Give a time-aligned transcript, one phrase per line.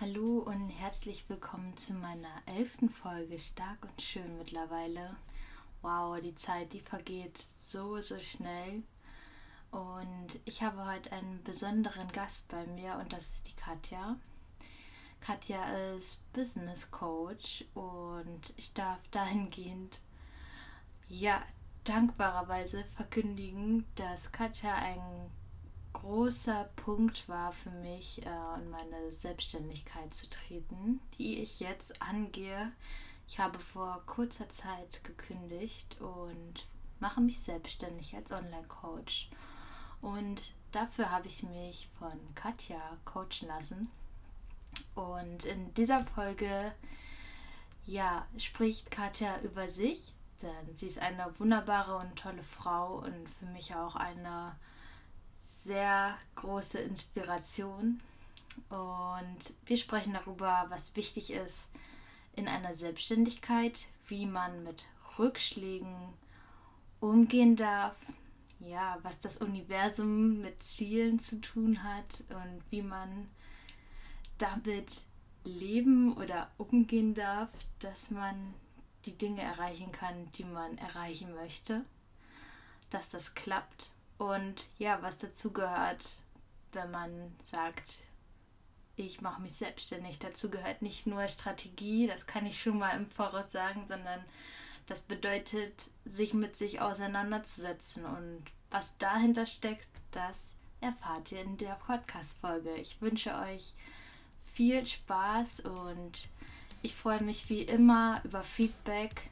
[0.00, 5.14] Hallo und herzlich willkommen zu meiner elften Folge Stark und Schön mittlerweile.
[5.82, 7.36] Wow, die Zeit, die vergeht
[7.68, 8.82] so, so schnell.
[9.70, 14.16] Und ich habe heute einen besonderen Gast bei mir und das ist die Katja.
[15.20, 20.00] Katja ist Business Coach und ich darf dahingehend,
[21.10, 21.42] ja,
[21.84, 25.30] dankbarerweise verkündigen, dass Katja ein
[25.92, 32.72] großer Punkt war für mich, äh, in meine Selbstständigkeit zu treten, die ich jetzt angehe.
[33.28, 36.66] Ich habe vor kurzer Zeit gekündigt und
[36.98, 39.30] mache mich selbstständig als Online-Coach.
[40.00, 40.42] Und
[40.72, 43.90] dafür habe ich mich von Katja coachen lassen.
[44.94, 46.72] Und in dieser Folge,
[47.86, 53.46] ja, spricht Katja über sich, denn sie ist eine wunderbare und tolle Frau und für
[53.46, 54.56] mich auch eine
[55.70, 58.00] sehr große Inspiration.
[58.70, 61.68] Und wir sprechen darüber, was wichtig ist
[62.34, 64.84] in einer Selbstständigkeit, wie man mit
[65.16, 65.94] Rückschlägen
[66.98, 67.94] umgehen darf,
[68.58, 73.28] ja, was das Universum mit Zielen zu tun hat und wie man
[74.38, 75.02] damit
[75.44, 77.48] leben oder umgehen darf,
[77.78, 78.54] dass man
[79.06, 81.84] die Dinge erreichen kann, die man erreichen möchte,
[82.90, 86.06] dass das klappt und ja, was dazu gehört,
[86.72, 87.96] wenn man sagt,
[88.96, 90.18] ich mache mich selbstständig.
[90.18, 94.22] Dazu gehört nicht nur Strategie, das kann ich schon mal im Voraus sagen, sondern
[94.86, 98.04] das bedeutet, sich mit sich auseinanderzusetzen.
[98.04, 102.74] Und was dahinter steckt, das erfahrt ihr in der Podcast-Folge.
[102.74, 103.72] Ich wünsche euch
[104.52, 106.28] viel Spaß und
[106.82, 109.29] ich freue mich wie immer über Feedback.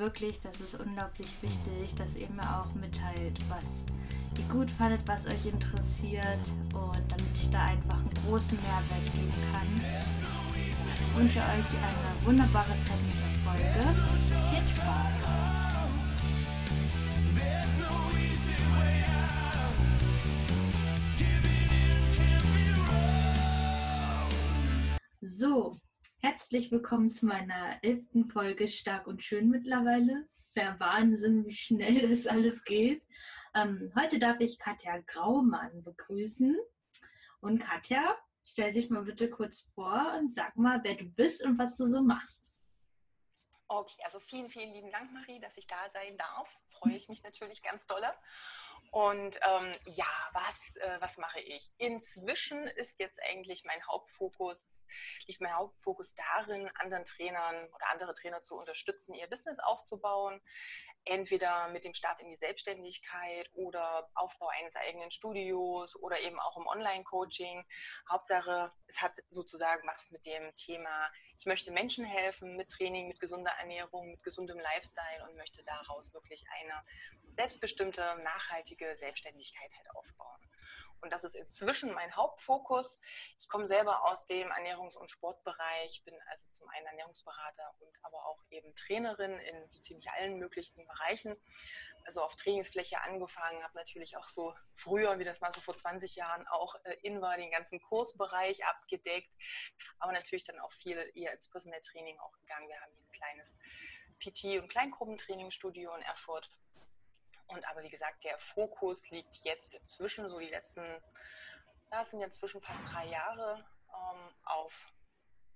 [0.00, 3.84] Wirklich, das ist unglaublich wichtig, dass ihr mir auch mitteilt, was
[4.38, 6.38] ihr gut fandet, was euch interessiert
[6.72, 9.84] und damit ich da einfach einen großen Mehrwert geben kann.
[10.56, 13.84] Ich wünsche euch eine wunderbare Zeit mit der Folge.
[14.50, 15.18] Viel Spaß!
[25.20, 25.79] So,
[26.22, 30.28] herzlich willkommen zu meiner elften Folge Stark und Schön mittlerweile.
[30.54, 33.02] Der Wahnsinn, wie schnell das alles geht.
[33.54, 36.58] Ähm, heute darf ich Katja Graumann begrüßen.
[37.40, 41.58] Und Katja, stell dich mal bitte kurz vor und sag mal, wer du bist und
[41.58, 42.52] was du so machst.
[43.68, 46.58] Okay, also vielen, vielen lieben Dank, Marie, dass ich da sein darf.
[46.68, 48.12] Freue ich mich natürlich ganz dolle.
[48.90, 51.70] Und ähm, ja, was, äh, was mache ich?
[51.78, 54.66] Inzwischen ist jetzt eigentlich mein Hauptfokus,
[55.26, 60.42] liegt mein Hauptfokus darin, anderen Trainern oder andere Trainer zu unterstützen, ihr Business aufzubauen.
[61.04, 66.58] Entweder mit dem Start in die Selbstständigkeit oder Aufbau eines eigenen Studios oder eben auch
[66.58, 67.64] im Online-Coaching.
[68.10, 73.18] Hauptsache, es hat sozusagen was mit dem Thema, ich möchte Menschen helfen mit Training, mit
[73.18, 76.84] gesunder Ernährung, mit gesundem Lifestyle und möchte daraus wirklich eine
[77.32, 80.38] selbstbestimmte, nachhaltige Selbstständigkeit halt aufbauen.
[81.00, 83.00] Und das ist inzwischen mein Hauptfokus.
[83.38, 88.26] Ich komme selber aus dem Ernährungs- und Sportbereich, bin also zum einen Ernährungsberater und aber
[88.26, 91.34] auch eben Trainerin in so ziemlich allen möglichen Bereichen.
[92.04, 96.16] Also auf Trainingsfläche angefangen, habe natürlich auch so früher, wie das mal so vor 20
[96.16, 99.30] Jahren auch äh, in war, den ganzen Kursbereich abgedeckt,
[99.98, 102.68] aber natürlich dann auch viel eher ins Personal Training auch gegangen.
[102.68, 103.56] Wir haben hier ein kleines
[104.20, 106.50] PT- und Kleingruppentrainingsstudio in Erfurt
[107.50, 110.84] und aber wie gesagt, der Fokus liegt jetzt zwischen so die letzten,
[111.90, 114.92] ja, sind jetzt zwischen fast drei Jahre ähm, auf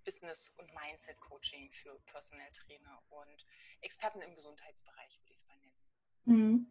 [0.05, 3.47] Business- und Mindset-Coaching für Personal Trainer und
[3.81, 5.84] Experten im Gesundheitsbereich, würde ich es mal nennen.
[6.25, 6.67] Mhm.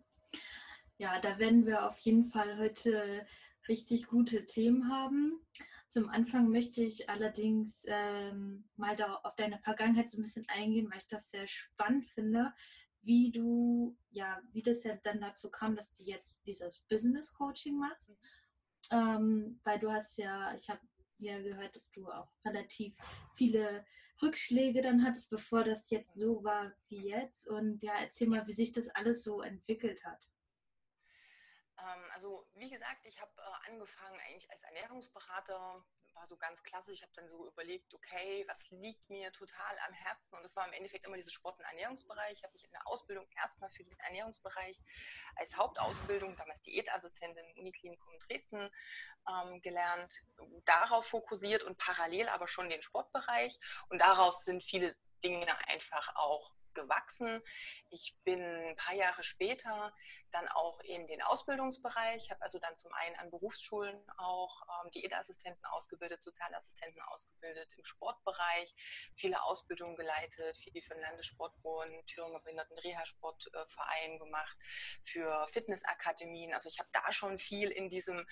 [0.97, 3.25] Ja, da werden wir auf jeden Fall heute
[3.67, 5.39] richtig gute Themen haben.
[5.89, 10.99] Zum Anfang möchte ich allerdings ähm, mal auf deine Vergangenheit so ein bisschen eingehen, weil
[10.99, 12.53] ich das sehr spannend finde
[13.03, 17.77] wie du, ja, wie das ja dann dazu kam, dass du jetzt dieses Business Coaching
[17.77, 18.17] machst.
[18.91, 20.81] Ähm, weil du hast ja, ich habe
[21.19, 22.95] ja gehört, dass du auch relativ
[23.35, 23.85] viele
[24.21, 27.47] Rückschläge dann hattest, bevor das jetzt so war wie jetzt.
[27.47, 30.29] Und ja, erzähl mal, wie sich das alles so entwickelt hat.
[31.77, 36.95] Ähm, also wie gesagt, ich habe äh, angefangen eigentlich als Ernährungsberater, war so ganz klassisch.
[36.95, 40.35] Ich habe dann so überlegt, okay, was liegt mir total am Herzen?
[40.35, 42.33] Und das war im Endeffekt immer dieses Sport- und Ernährungsbereich.
[42.33, 44.81] Ich habe mich in der Ausbildung erstmal für den Ernährungsbereich
[45.35, 48.69] als Hauptausbildung, damals Diätassistentin im Uniklinikum Dresden,
[49.29, 50.23] ähm, gelernt,
[50.65, 53.59] darauf fokussiert und parallel aber schon den Sportbereich.
[53.89, 57.41] Und daraus sind viele Dinge einfach auch gewachsen.
[57.89, 59.93] Ich bin ein paar Jahre später
[60.31, 65.63] dann auch in den Ausbildungsbereich, habe also dann zum einen an Berufsschulen auch ähm, Diätassistenten
[65.65, 68.73] ausgebildet, Sozialassistenten ausgebildet, im Sportbereich
[69.15, 74.57] viele Ausbildungen geleitet, viel für den Landessportbund, Thüringer Behinderten Reha-Sportverein gemacht,
[75.03, 76.53] für Fitnessakademien.
[76.53, 78.25] Also ich habe da schon viel in diesem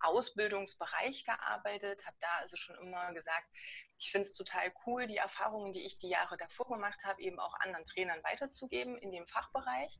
[0.00, 3.48] Ausbildungsbereich gearbeitet, habe da also schon immer gesagt,
[3.98, 7.38] ich finde es total cool, die Erfahrungen, die ich die Jahre davor gemacht habe, eben
[7.38, 9.98] auch anderen Trainern weiterzugeben in dem Fachbereich.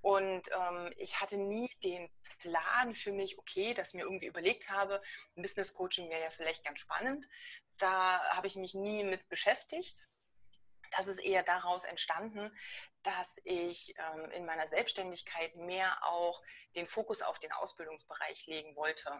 [0.00, 2.08] Und ähm, ich hatte nie den
[2.38, 5.02] Plan für mich, okay, dass mir irgendwie überlegt habe,
[5.34, 7.26] Business Coaching wäre ja vielleicht ganz spannend.
[7.78, 10.06] Da habe ich mich nie mit beschäftigt.
[10.96, 12.56] Das ist eher daraus entstanden,
[13.02, 16.40] dass ich ähm, in meiner Selbstständigkeit mehr auch
[16.76, 19.10] den Fokus auf den Ausbildungsbereich legen wollte.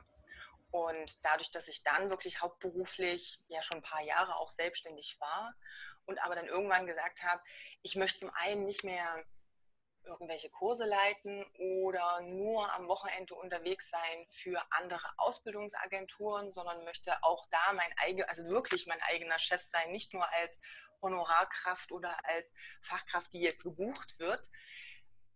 [0.71, 5.55] Und dadurch, dass ich dann wirklich hauptberuflich ja schon ein paar Jahre auch selbstständig war
[6.07, 7.43] und aber dann irgendwann gesagt habe,
[7.83, 9.25] ich möchte zum einen nicht mehr
[10.07, 11.45] irgendwelche Kurse leiten
[11.81, 18.29] oder nur am Wochenende unterwegs sein für andere Ausbildungsagenturen, sondern möchte auch da mein eigener,
[18.29, 20.61] also wirklich mein eigener Chef sein, nicht nur als
[21.03, 24.49] Honorarkraft oder als Fachkraft, die jetzt gebucht wird,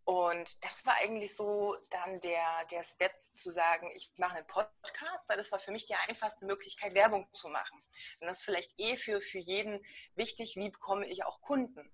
[0.04, 5.28] und das war eigentlich so dann der, der Step zu sagen, ich mache einen Podcast,
[5.28, 7.82] weil das war für mich die einfachste Möglichkeit, Werbung zu machen.
[8.20, 11.92] Und das ist vielleicht eh für, für jeden wichtig, wie bekomme ich auch Kunden.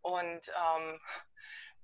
[0.00, 1.00] Und ähm,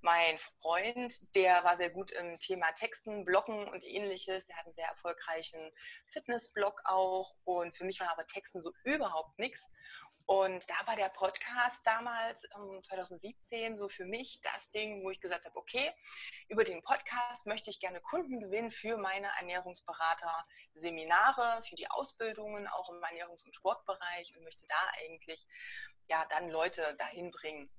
[0.01, 4.49] mein Freund, der war sehr gut im Thema Texten, Bloggen und ähnliches.
[4.49, 5.73] Er hat einen sehr erfolgreichen
[6.07, 7.35] Fitnessblog auch.
[7.45, 9.67] Und für mich war aber Texten so überhaupt nichts.
[10.31, 15.21] Und da war der Podcast damals, 2017, ähm, so für mich das Ding, wo ich
[15.21, 15.91] gesagt habe, okay,
[16.49, 22.91] über den Podcast möchte ich gerne Kunden gewinnen für meine Ernährungsberater-Seminare, für die Ausbildungen, auch
[22.91, 25.47] im Ernährungs- und Sportbereich und möchte da eigentlich
[26.09, 27.71] ja dann Leute dahin bringen,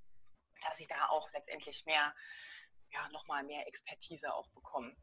[0.64, 2.16] dass ich da auch letztendlich mehr
[2.90, 4.98] ja, nochmal mehr Expertise auch bekommen.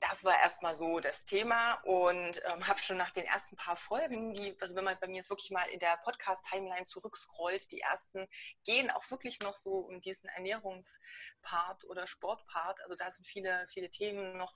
[0.00, 4.32] Das war erstmal so das Thema und ähm, habe schon nach den ersten paar Folgen,
[4.32, 8.28] die, also wenn man bei mir jetzt wirklich mal in der Podcast-Timeline zurückscrollt, die ersten
[8.64, 12.80] gehen auch wirklich noch so um diesen Ernährungspart oder Sportpart.
[12.82, 14.54] Also da sind viele, viele Themen noch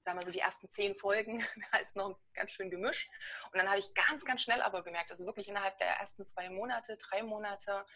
[0.00, 1.38] sagen wir so, die ersten zehn Folgen,
[1.72, 3.08] da ist noch ganz schön Gemisch.
[3.52, 6.50] Und dann habe ich ganz, ganz schnell aber gemerkt, also wirklich innerhalb der ersten zwei
[6.50, 7.86] Monate, drei Monate,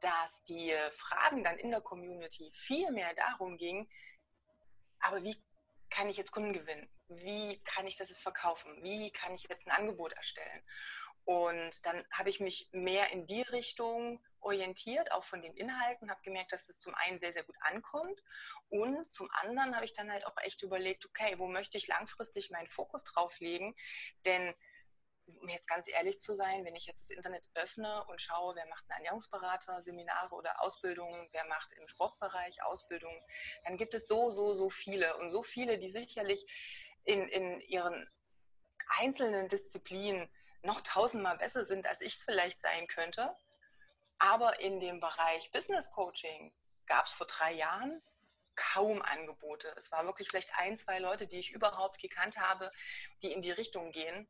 [0.00, 3.88] dass die Fragen dann in der Community viel mehr darum ging,
[5.00, 5.36] aber wie
[5.92, 6.88] kann ich jetzt Kunden gewinnen?
[7.08, 8.82] Wie kann ich das jetzt verkaufen?
[8.82, 10.62] Wie kann ich jetzt ein Angebot erstellen?
[11.24, 16.20] Und dann habe ich mich mehr in die Richtung orientiert, auch von den Inhalten, habe
[16.22, 18.24] gemerkt, dass das zum einen sehr, sehr gut ankommt
[18.70, 22.50] und zum anderen habe ich dann halt auch echt überlegt, okay, wo möchte ich langfristig
[22.50, 23.76] meinen Fokus drauf legen?
[24.24, 24.52] Denn
[25.26, 28.66] um jetzt ganz ehrlich zu sein, wenn ich jetzt das Internet öffne und schaue, wer
[28.66, 33.20] macht einen Ernährungsberater, Seminare oder Ausbildungen, wer macht im Sportbereich Ausbildungen,
[33.64, 36.46] dann gibt es so, so, so viele und so viele, die sicherlich
[37.04, 38.08] in, in ihren
[38.98, 40.28] einzelnen Disziplinen
[40.62, 43.34] noch tausendmal besser sind, als ich es vielleicht sein könnte.
[44.18, 46.54] Aber in dem Bereich Business Coaching
[46.86, 48.02] gab es vor drei Jahren
[48.54, 49.74] kaum Angebote.
[49.76, 52.70] Es war wirklich vielleicht ein, zwei Leute, die ich überhaupt gekannt habe,
[53.22, 54.28] die in die Richtung gehen.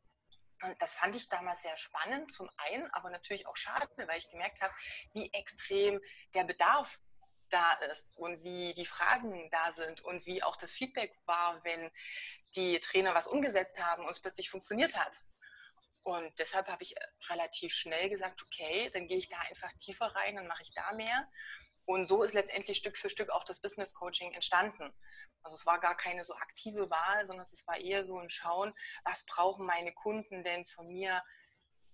[0.63, 4.29] Und das fand ich damals sehr spannend, zum einen, aber natürlich auch schade, weil ich
[4.29, 4.73] gemerkt habe,
[5.13, 5.99] wie extrem
[6.33, 6.99] der Bedarf
[7.49, 11.91] da ist und wie die Fragen da sind und wie auch das Feedback war, wenn
[12.55, 15.19] die Trainer was umgesetzt haben und es plötzlich funktioniert hat.
[16.03, 16.95] Und deshalb habe ich
[17.29, 20.93] relativ schnell gesagt, okay, dann gehe ich da einfach tiefer rein, dann mache ich da
[20.93, 21.29] mehr.
[21.85, 24.93] Und so ist letztendlich Stück für Stück auch das Business Coaching entstanden.
[25.41, 28.73] Also es war gar keine so aktive Wahl, sondern es war eher so ein Schauen,
[29.03, 31.21] was brauchen meine Kunden denn von mir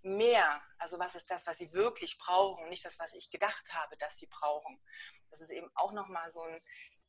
[0.02, 0.62] mehr?
[0.78, 4.18] Also was ist das, was sie wirklich brauchen, nicht das, was ich gedacht habe, dass
[4.18, 4.80] sie brauchen.
[5.32, 6.60] Das ist eben auch nochmal so ein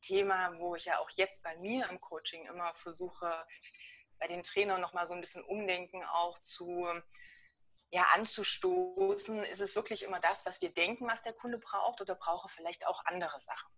[0.01, 3.45] Thema, wo ich ja auch jetzt bei mir im Coaching immer versuche,
[4.17, 6.87] bei den Trainern nochmal so ein bisschen umdenken auch zu
[7.91, 12.15] ja, anzustoßen, ist es wirklich immer das, was wir denken, was der Kunde braucht oder
[12.15, 13.69] brauche vielleicht auch andere Sachen.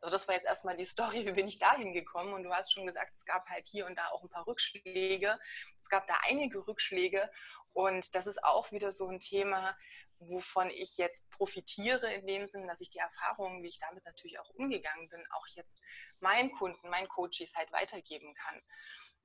[0.00, 2.72] Also das war jetzt erstmal die Story, wie bin ich da hingekommen und du hast
[2.72, 5.38] schon gesagt, es gab halt hier und da auch ein paar Rückschläge.
[5.80, 7.28] Es gab da einige Rückschläge
[7.72, 9.76] und das ist auch wieder so ein Thema,
[10.18, 14.38] wovon ich jetzt profitiere, in dem Sinne, dass ich die Erfahrungen, wie ich damit natürlich
[14.38, 15.78] auch umgegangen bin, auch jetzt
[16.20, 18.62] meinen Kunden, meinen Coaches halt weitergeben kann.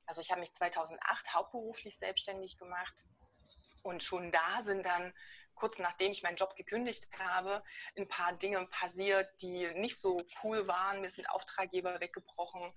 [0.08, 3.06] Also ich habe mich 2008 hauptberuflich selbstständig gemacht
[3.84, 5.14] und schon da sind dann
[5.62, 7.64] kurz nachdem ich meinen Job gekündigt habe,
[7.96, 11.02] ein paar Dinge passiert, die nicht so cool waren.
[11.02, 12.74] Mir sind Auftraggeber weggebrochen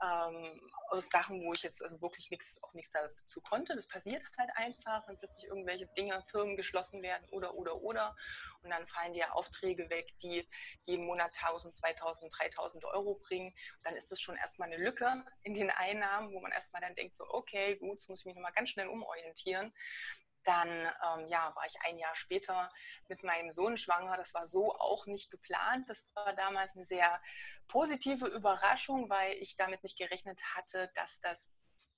[0.00, 3.74] ähm, aus Sachen, wo ich jetzt also wirklich nichts auch nichts dazu konnte.
[3.74, 8.16] Das passiert halt einfach, wenn plötzlich irgendwelche Dinge, Firmen geschlossen werden oder oder oder
[8.62, 10.48] und dann fallen dir Aufträge weg, die
[10.82, 13.52] jeden Monat 1000, 2000, 3000 Euro bringen.
[13.82, 17.16] Dann ist das schon erstmal eine Lücke in den Einnahmen, wo man erstmal dann denkt
[17.16, 19.74] so, okay, gut, jetzt muss ich mich nochmal ganz schnell umorientieren.
[20.44, 22.70] Dann ähm, ja, war ich ein Jahr später
[23.08, 24.16] mit meinem Sohn schwanger.
[24.16, 25.88] Das war so auch nicht geplant.
[25.88, 27.20] Das war damals eine sehr
[27.68, 31.52] positive Überraschung, weil ich damit nicht gerechnet hatte, dass das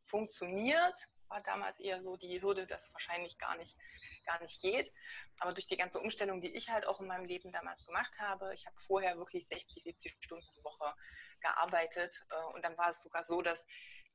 [0.06, 1.08] funktioniert.
[1.28, 3.78] War damals eher so die Hürde, dass wahrscheinlich gar nicht,
[4.26, 4.90] gar nicht geht.
[5.38, 8.52] Aber durch die ganze Umstellung, die ich halt auch in meinem Leben damals gemacht habe,
[8.54, 10.94] ich habe vorher wirklich 60, 70 Stunden die Woche
[11.40, 12.22] gearbeitet.
[12.30, 13.66] Äh, und dann war es sogar so, dass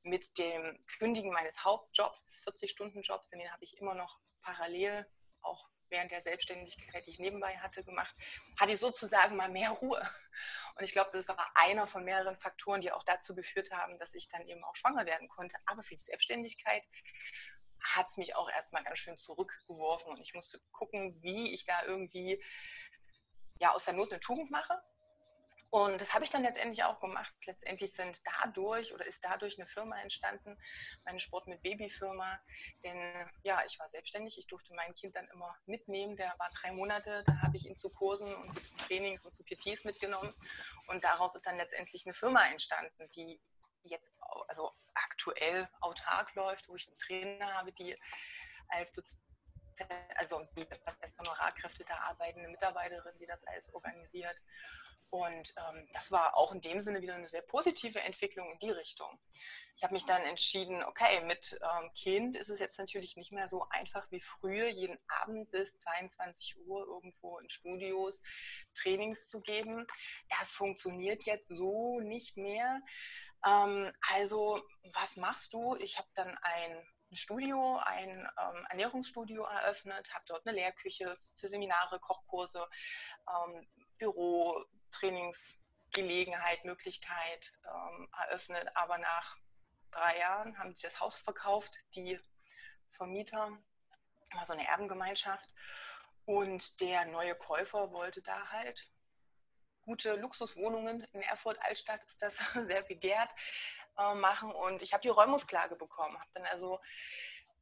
[0.02, 5.06] mit dem Kündigen meines Hauptjobs, des 40-Stunden-Jobs, den habe ich immer noch parallel,
[5.42, 8.14] auch während der Selbstständigkeit, die ich nebenbei hatte, gemacht,
[8.58, 10.00] hatte ich sozusagen mal mehr Ruhe.
[10.76, 14.14] Und ich glaube, das war einer von mehreren Faktoren, die auch dazu geführt haben, dass
[14.14, 15.56] ich dann eben auch schwanger werden konnte.
[15.66, 16.86] Aber für die Selbstständigkeit
[17.80, 21.84] hat es mich auch erstmal ganz schön zurückgeworfen und ich musste gucken, wie ich da
[21.84, 22.42] irgendwie
[23.60, 24.80] ja, aus der Not eine Tugend mache
[25.70, 27.34] und das habe ich dann letztendlich auch gemacht.
[27.44, 30.58] Letztendlich sind dadurch oder ist dadurch eine Firma entstanden,
[31.04, 32.40] meine Sport mit Baby Firma.
[32.82, 32.98] Denn
[33.42, 36.16] ja, ich war selbstständig, ich durfte mein Kind dann immer mitnehmen.
[36.16, 39.44] Der war drei Monate, da habe ich ihn zu Kursen und zu Trainings und zu
[39.44, 40.32] PTs mitgenommen.
[40.86, 43.38] Und daraus ist dann letztendlich eine Firma entstanden, die
[43.82, 44.14] jetzt
[44.48, 47.94] also aktuell autark läuft, wo ich einen Trainer habe, die
[48.68, 49.20] als Dozent
[50.16, 50.44] also
[51.00, 54.36] als Honorarkräfte da arbeitende Mitarbeiterin, die das alles organisiert.
[55.10, 58.70] Und ähm, das war auch in dem Sinne wieder eine sehr positive Entwicklung in die
[58.70, 59.18] Richtung.
[59.76, 63.46] Ich habe mich dann entschieden, okay, mit ähm, Kind ist es jetzt natürlich nicht mehr
[63.46, 68.20] so einfach wie früher, jeden Abend bis 22 Uhr irgendwo in Studios
[68.74, 69.86] Trainings zu geben.
[70.36, 72.80] Das funktioniert jetzt so nicht mehr.
[73.46, 74.60] Ähm, also,
[74.94, 75.76] was machst du?
[75.76, 82.00] Ich habe dann ein Studio, ein ähm, Ernährungsstudio eröffnet, habe dort eine Lehrküche für Seminare,
[82.00, 82.68] Kochkurse,
[83.28, 88.68] ähm, Büro, Trainingsgelegenheit, Möglichkeit ähm, eröffnet.
[88.74, 89.36] Aber nach
[89.90, 92.18] drei Jahren haben sie das Haus verkauft, die
[92.92, 93.58] Vermieter,
[94.34, 95.48] war so eine Erbengemeinschaft.
[96.24, 98.90] Und der neue Käufer wollte da halt
[99.88, 103.30] gute Luxuswohnungen in Erfurt Altstadt ist das sehr begehrt
[103.96, 106.78] äh, machen und ich habe die Räumungsklage bekommen, habe dann also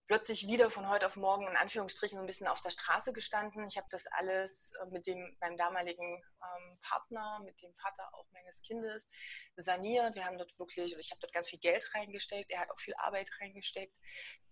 [0.06, 3.66] plötzlich wieder von heute auf morgen in Anführungsstrichen so ein bisschen auf der Straße gestanden.
[3.68, 8.26] Ich habe das alles äh, mit dem meinem damaligen ähm, Partner, mit dem Vater auch
[8.30, 9.10] meines Kindes
[9.56, 10.14] saniert.
[10.14, 12.94] Wir haben dort wirklich, ich habe dort ganz viel Geld reingesteckt, er hat auch viel
[12.98, 13.94] Arbeit reingesteckt.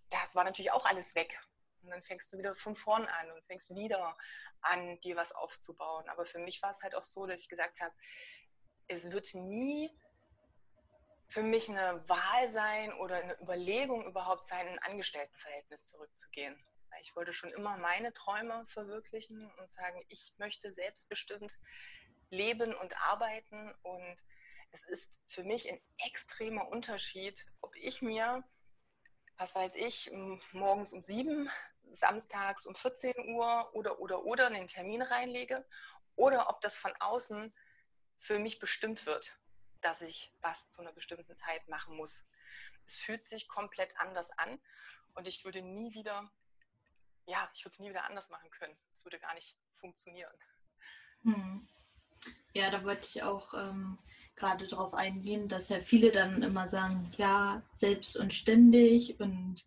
[0.09, 1.39] Das war natürlich auch alles weg.
[1.81, 4.17] Und dann fängst du wieder von vorn an und fängst wieder
[4.61, 6.09] an, dir was aufzubauen.
[6.09, 7.93] Aber für mich war es halt auch so, dass ich gesagt habe,
[8.87, 9.89] es wird nie
[11.27, 16.57] für mich eine Wahl sein oder eine Überlegung überhaupt sein, in ein Angestelltenverhältnis zurückzugehen.
[17.01, 21.59] Ich wollte schon immer meine Träume verwirklichen und sagen, ich möchte selbstbestimmt
[22.29, 23.73] leben und arbeiten.
[23.83, 24.23] Und
[24.71, 28.43] es ist für mich ein extremer Unterschied, ob ich mir,
[29.37, 30.11] was weiß ich,
[30.53, 31.49] morgens um sieben,
[31.91, 35.65] samstags um 14 Uhr oder oder oder einen Termin reinlege
[36.15, 37.53] oder ob das von außen
[38.17, 39.37] für mich bestimmt wird
[39.85, 42.27] dass ich was zu einer bestimmten Zeit machen muss.
[42.87, 44.59] Es fühlt sich komplett anders an
[45.13, 46.31] und ich würde nie wieder,
[47.27, 48.75] ja, ich würde es nie wieder anders machen können.
[48.95, 50.33] Es würde gar nicht funktionieren.
[51.23, 51.67] Hm.
[52.53, 53.99] Ja, da wollte ich auch ähm,
[54.35, 59.63] gerade darauf eingehen, dass ja viele dann immer sagen, ja, selbst und ständig und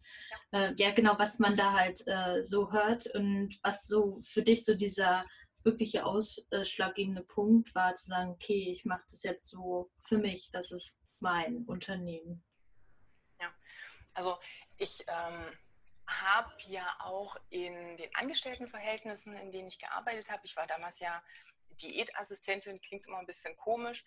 [0.52, 4.42] ja, äh, ja genau, was man da halt äh, so hört und was so für
[4.42, 5.24] dich so dieser
[5.68, 10.72] wirkliche ausschlaggebende Punkt war, zu sagen, okay, ich mache das jetzt so für mich, das
[10.72, 12.42] ist mein Unternehmen.
[13.40, 13.52] Ja,
[14.14, 14.38] also
[14.78, 15.58] ich ähm,
[16.06, 21.22] habe ja auch in den Angestelltenverhältnissen, in denen ich gearbeitet habe, ich war damals ja
[21.82, 24.06] Diätassistentin, klingt immer ein bisschen komisch,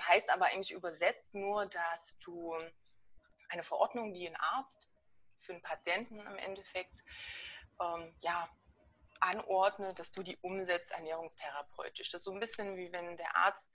[0.00, 2.54] heißt aber eigentlich übersetzt nur, dass du
[3.48, 4.88] eine Verordnung wie ein Arzt
[5.40, 7.02] für einen Patienten im Endeffekt
[7.80, 8.48] ähm, ja,
[9.20, 12.10] anordne, dass du die umsetzt ernährungstherapeutisch.
[12.10, 13.72] Das ist so ein bisschen wie wenn der Arzt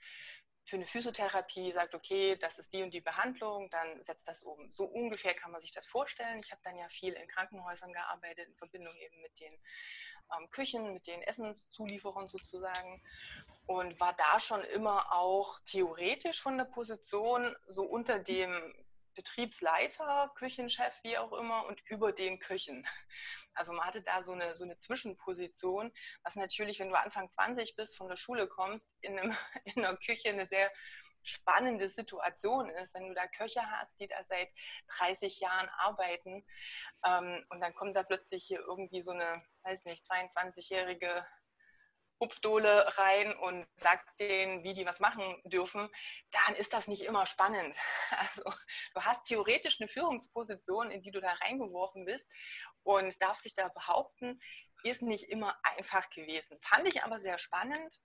[0.63, 4.71] für eine Physiotherapie sagt, okay, das ist die und die Behandlung, dann setzt das um.
[4.71, 6.41] So ungefähr kann man sich das vorstellen.
[6.43, 9.53] Ich habe dann ja viel in Krankenhäusern gearbeitet, in Verbindung eben mit den
[10.38, 13.01] ähm, Küchen, mit den Essenszulieferern sozusagen
[13.65, 18.74] und war da schon immer auch theoretisch von der Position so unter dem
[19.15, 22.85] Betriebsleiter, Küchenchef, wie auch immer, und über den Köchen.
[23.53, 25.91] Also man hatte da so eine, so eine Zwischenposition,
[26.23, 29.97] was natürlich, wenn du Anfang 20 bist, von der Schule kommst, in, einem, in einer
[29.97, 30.71] Küche eine sehr
[31.23, 34.49] spannende Situation ist, wenn du da Köche hast, die da seit
[34.97, 36.45] 30 Jahren arbeiten
[37.05, 41.25] ähm, und dann kommt da plötzlich hier irgendwie so eine, weiß nicht, 22-jährige
[42.21, 45.89] Hupfdohle rein und sagt denen, wie die was machen dürfen,
[46.31, 47.75] dann ist das nicht immer spannend.
[48.11, 48.43] Also
[48.93, 52.29] du hast theoretisch eine Führungsposition, in die du da reingeworfen bist
[52.83, 54.39] und darfst dich da behaupten,
[54.83, 56.57] ist nicht immer einfach gewesen.
[56.61, 57.99] Fand ich aber sehr spannend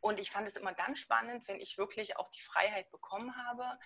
[0.00, 3.78] und ich fand es immer dann spannend, wenn ich wirklich auch die Freiheit bekommen habe,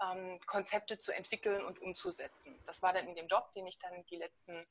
[0.00, 2.62] ähm, Konzepte zu entwickeln und umzusetzen.
[2.66, 4.66] Das war dann in dem Job, den ich dann die letzten,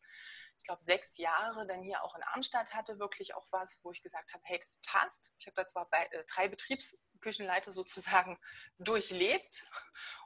[0.58, 4.02] ich glaube, sechs Jahre dann hier auch in Arnstadt hatte, wirklich auch was, wo ich
[4.02, 5.32] gesagt habe, hey, das passt.
[5.40, 8.38] Ich habe da zwar bei, äh, drei Betriebsküchenleiter sozusagen
[8.80, 9.68] durchlebt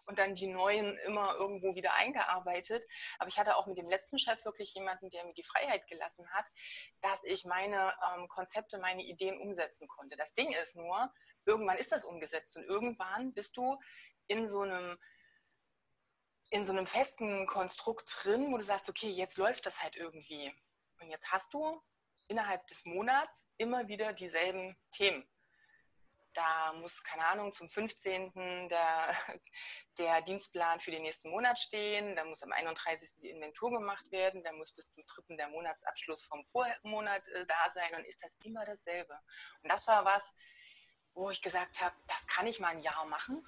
[0.06, 2.86] und dann die neuen immer irgendwo wieder eingearbeitet.
[3.20, 6.30] Aber ich hatte auch mit dem letzten Chef wirklich jemanden, der mir die Freiheit gelassen
[6.32, 6.46] hat,
[7.02, 10.16] dass ich meine ähm, Konzepte, meine Ideen umsetzen konnte.
[10.16, 11.12] Das Ding ist nur,
[11.46, 13.80] irgendwann ist das umgesetzt und irgendwann bist du
[14.28, 14.98] in so einem
[16.52, 20.54] in so einem festen Konstrukt drin, wo du sagst, okay, jetzt läuft das halt irgendwie.
[21.02, 21.82] Und jetzt hast du
[22.28, 25.28] innerhalb des Monats immer wieder dieselben Themen.
[26.34, 28.70] Da muss, keine Ahnung, zum 15.
[28.70, 29.16] Der,
[29.98, 33.22] der Dienstplan für den nächsten Monat stehen, da muss am 31.
[33.22, 35.36] die Inventur gemacht werden, da muss bis zum 3.
[35.36, 39.18] der Monatsabschluss vom Vormonat äh, da sein und ist das immer dasselbe.
[39.64, 40.34] Und das war was,
[41.14, 43.48] wo ich gesagt habe, das kann ich mal ein Jahr machen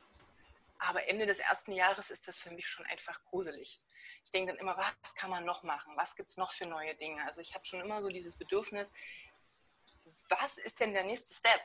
[0.79, 3.81] aber Ende des ersten Jahres ist das für mich schon einfach gruselig.
[4.25, 5.93] Ich denke dann immer, was kann man noch machen?
[5.95, 7.23] Was gibt es noch für neue Dinge?
[7.25, 8.91] Also ich habe schon immer so dieses Bedürfnis,
[10.29, 11.61] was ist denn der nächste Step?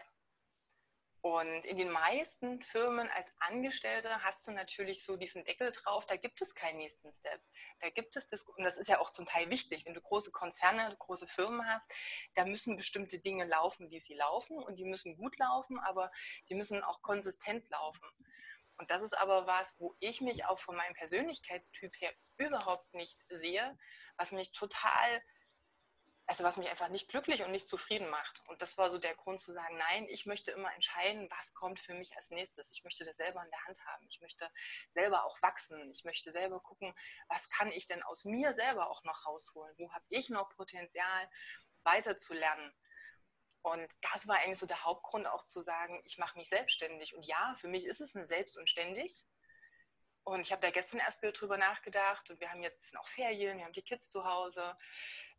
[1.22, 6.16] Und in den meisten Firmen als Angestellte hast du natürlich so diesen Deckel drauf, da
[6.16, 7.40] gibt es keinen nächsten Step.
[7.78, 10.32] Da gibt es das, und das ist ja auch zum Teil wichtig, wenn du große
[10.32, 11.88] Konzerne, große Firmen hast,
[12.34, 16.10] da müssen bestimmte Dinge laufen, wie sie laufen und die müssen gut laufen, aber
[16.48, 18.04] die müssen auch konsistent laufen.
[18.76, 23.18] Und das ist aber was, wo ich mich auch von meinem Persönlichkeitstyp her überhaupt nicht
[23.28, 23.78] sehe,
[24.16, 25.22] was mich total,
[26.26, 28.42] also was mich einfach nicht glücklich und nicht zufrieden macht.
[28.48, 31.80] Und das war so der Grund zu sagen, nein, ich möchte immer entscheiden, was kommt
[31.80, 32.72] für mich als nächstes.
[32.72, 34.06] Ich möchte das selber in der Hand haben.
[34.08, 34.50] Ich möchte
[34.90, 35.90] selber auch wachsen.
[35.90, 36.94] Ich möchte selber gucken,
[37.28, 39.74] was kann ich denn aus mir selber auch noch rausholen?
[39.78, 41.30] Wo habe ich noch Potenzial,
[41.84, 42.74] weiterzulernen?
[43.62, 47.14] Und das war eigentlich so der Hauptgrund auch zu sagen, ich mache mich selbstständig.
[47.14, 49.24] Und ja, für mich ist es ein Selbst und ständig.
[50.24, 53.58] Und ich habe da gestern erst wieder drüber nachgedacht und wir haben jetzt noch Ferien,
[53.58, 54.76] wir haben die Kids zu Hause.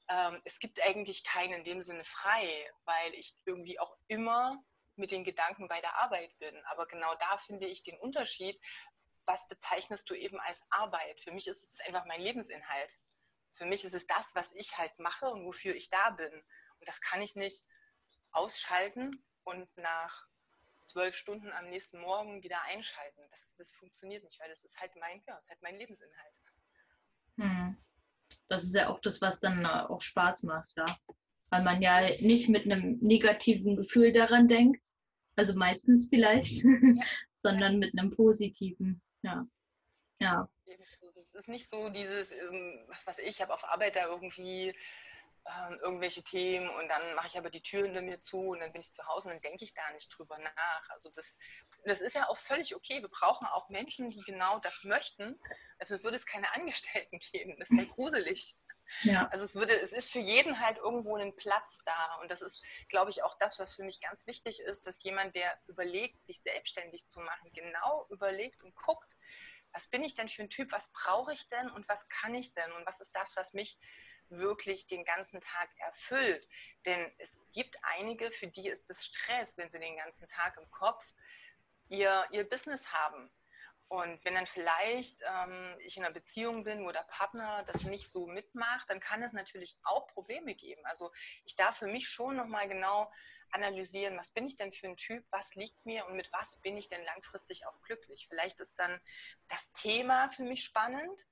[0.09, 4.61] Ähm, es gibt eigentlich keinen in dem Sinne frei, weil ich irgendwie auch immer
[4.95, 6.55] mit den Gedanken bei der Arbeit bin.
[6.65, 8.59] Aber genau da finde ich den Unterschied.
[9.25, 11.21] Was bezeichnest du eben als Arbeit?
[11.21, 12.97] Für mich ist es einfach mein Lebensinhalt.
[13.53, 16.33] Für mich ist es das, was ich halt mache und wofür ich da bin.
[16.33, 17.65] Und das kann ich nicht
[18.33, 20.27] ausschalten und nach
[20.85, 23.21] zwölf Stunden am nächsten Morgen wieder einschalten.
[23.31, 26.41] Das, das funktioniert nicht, weil das ist halt mein, ja, ist halt mein Lebensinhalt.
[27.37, 27.77] Hm.
[28.47, 30.85] Das ist ja auch das, was dann äh, auch Spaß macht, ja.
[31.49, 34.81] Weil man ja nicht mit einem negativen Gefühl daran denkt,
[35.35, 37.03] also meistens vielleicht, ja.
[37.37, 39.45] sondern mit einem positiven, ja.
[40.19, 40.49] Ja.
[41.01, 44.07] Also es ist nicht so dieses, ähm, was weiß ich, ich habe auf Arbeit da
[44.07, 44.73] irgendwie
[45.45, 48.71] ähm, irgendwelche Themen und dann mache ich aber die Tür hinter mir zu und dann
[48.71, 50.89] bin ich zu Hause und dann denke ich da nicht drüber nach.
[50.89, 51.37] Also das,
[51.83, 53.01] das ist ja auch völlig okay.
[53.01, 55.39] Wir brauchen auch Menschen, die genau das möchten.
[55.79, 57.57] Also es würde es keine Angestellten geben.
[57.59, 58.55] Das wäre gruselig.
[59.01, 59.27] Ja.
[59.31, 62.15] Also es würde, es ist für jeden halt irgendwo ein Platz da.
[62.21, 65.35] Und das ist, glaube ich, auch das, was für mich ganz wichtig ist, dass jemand,
[65.35, 69.17] der überlegt, sich selbstständig zu machen, genau überlegt und guckt,
[69.73, 72.53] was bin ich denn für ein Typ, was brauche ich denn und was kann ich
[72.53, 73.79] denn und was ist das, was mich
[74.37, 76.47] wirklich den ganzen Tag erfüllt.
[76.85, 80.69] Denn es gibt einige, für die ist es Stress, wenn sie den ganzen Tag im
[80.71, 81.13] Kopf
[81.89, 83.31] ihr, ihr Business haben.
[83.87, 88.11] Und wenn dann vielleicht ähm, ich in einer Beziehung bin, wo der Partner das nicht
[88.11, 90.83] so mitmacht, dann kann es natürlich auch Probleme geben.
[90.85, 91.11] Also
[91.45, 93.11] ich darf für mich schon nochmal genau
[93.51, 96.75] analysieren, was bin ich denn für ein Typ, was liegt mir und mit was bin
[96.75, 98.27] ich denn langfristig auch glücklich.
[98.27, 98.99] Vielleicht ist dann
[99.47, 101.27] das Thema für mich spannend,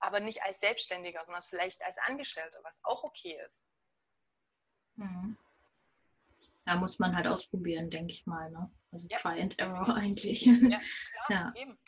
[0.00, 3.64] aber nicht als Selbstständiger, sondern vielleicht als Angestellter, was auch okay ist.
[4.96, 5.36] Mhm.
[6.64, 8.50] Da muss man halt ausprobieren, denke ich mal.
[8.50, 8.70] Ne?
[8.92, 10.44] Also ja, Try and Error eigentlich.
[10.44, 10.82] Ja, klar,
[11.28, 11.52] ja.
[11.56, 11.78] eben.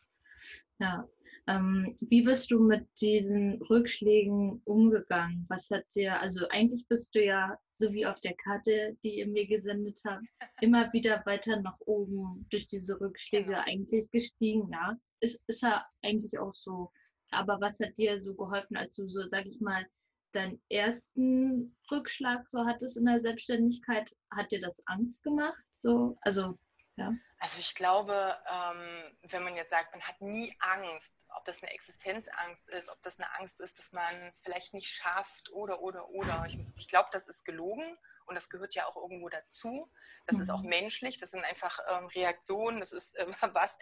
[0.79, 1.09] Ja.
[1.49, 5.45] Ähm, wie bist du mit diesen Rückschlägen umgegangen?
[5.49, 9.27] Was hat dir, also eigentlich bist du ja, so wie auf der Karte, die ihr
[9.27, 10.25] mir gesendet habt,
[10.61, 13.63] immer wieder weiter nach oben durch diese Rückschläge genau.
[13.65, 14.97] eigentlich gestiegen, ja?
[15.21, 16.93] ist, ist ja eigentlich auch so.
[17.33, 19.87] Aber was hat dir so geholfen, als du so, sag ich mal,
[20.33, 24.11] deinen ersten Rückschlag so hattest in der Selbstständigkeit?
[24.31, 25.63] Hat dir das Angst gemacht?
[25.79, 26.59] So, also
[26.97, 27.15] ja.
[27.39, 28.15] Also ich glaube,
[28.49, 33.03] ähm, wenn man jetzt sagt, man hat nie Angst, ob das eine Existenzangst ist, ob
[33.03, 36.45] das eine Angst ist, dass man es vielleicht nicht schafft oder, oder, oder.
[36.47, 39.91] Ich, ich glaube, das ist gelogen und das gehört ja auch irgendwo dazu.
[40.27, 40.43] Das mhm.
[40.43, 40.69] ist auch mhm.
[40.69, 43.79] menschlich, das sind einfach ähm, Reaktionen, das ist äh, was,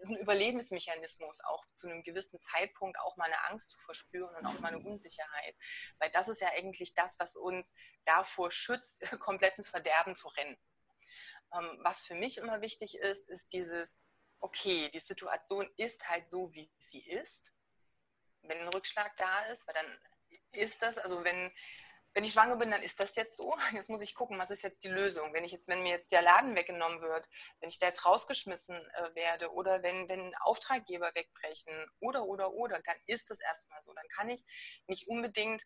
[0.00, 4.34] das ist ein Überlebensmechanismus, auch zu einem gewissen Zeitpunkt auch mal eine Angst zu verspüren
[4.36, 5.54] und auch mal eine Unsicherheit.
[5.98, 10.56] Weil das ist ja eigentlich das, was uns davor schützt, komplett ins Verderben zu rennen.
[11.52, 14.00] Ähm, was für mich immer wichtig ist, ist dieses,
[14.38, 17.52] okay, die Situation ist halt so, wie sie ist.
[18.42, 19.98] Wenn ein Rückschlag da ist, weil dann
[20.52, 21.52] ist das, also wenn,
[22.12, 23.56] wenn ich schwanger bin, dann ist das jetzt so.
[23.72, 25.32] Jetzt muss ich gucken, was ist jetzt die Lösung.
[25.32, 27.28] Wenn ich jetzt, wenn mir jetzt der Laden weggenommen wird,
[27.60, 32.80] wenn ich da jetzt rausgeschmissen äh, werde oder wenn, wenn Auftraggeber wegbrechen oder, oder, oder,
[32.80, 33.92] dann ist das erstmal so.
[33.94, 34.44] Dann kann ich
[34.86, 35.64] nicht unbedingt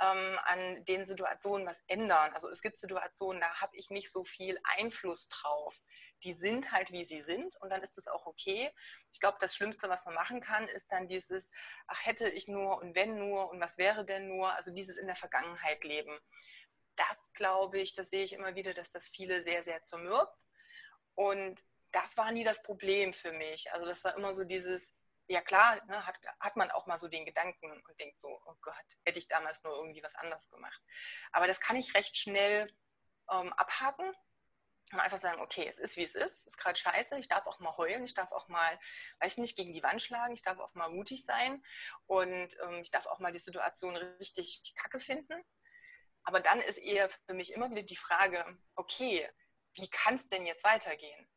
[0.00, 2.32] ähm, an den Situationen was ändern.
[2.34, 5.80] Also es gibt Situationen, da habe ich nicht so viel Einfluss drauf.
[6.22, 8.70] Die sind halt, wie sie sind und dann ist es auch okay.
[9.12, 11.50] Ich glaube, das Schlimmste, was man machen kann, ist dann dieses,
[11.86, 15.06] ach hätte ich nur und wenn nur und was wäre denn nur, also dieses in
[15.06, 16.18] der Vergangenheit leben.
[16.96, 20.46] Das glaube ich, das sehe ich immer wieder, dass das viele sehr, sehr zermürbt.
[21.14, 23.72] Und das war nie das Problem für mich.
[23.72, 24.94] Also das war immer so dieses,
[25.28, 28.54] ja klar, ne, hat, hat man auch mal so den Gedanken und denkt so, oh
[28.60, 28.74] Gott,
[29.04, 30.80] hätte ich damals nur irgendwie was anderes gemacht.
[31.32, 32.70] Aber das kann ich recht schnell
[33.30, 34.12] ähm, abhaken
[34.92, 37.46] und einfach sagen, okay, es ist wie es ist, es ist gerade scheiße, ich darf
[37.46, 38.78] auch mal heulen, ich darf auch mal,
[39.20, 41.64] weiß ich nicht, gegen die Wand schlagen, ich darf auch mal mutig sein
[42.06, 45.42] und ähm, ich darf auch mal die Situation richtig kacke finden.
[46.22, 48.44] Aber dann ist eher für mich immer wieder die Frage,
[48.74, 49.28] okay,
[49.74, 51.28] wie kann es denn jetzt weitergehen?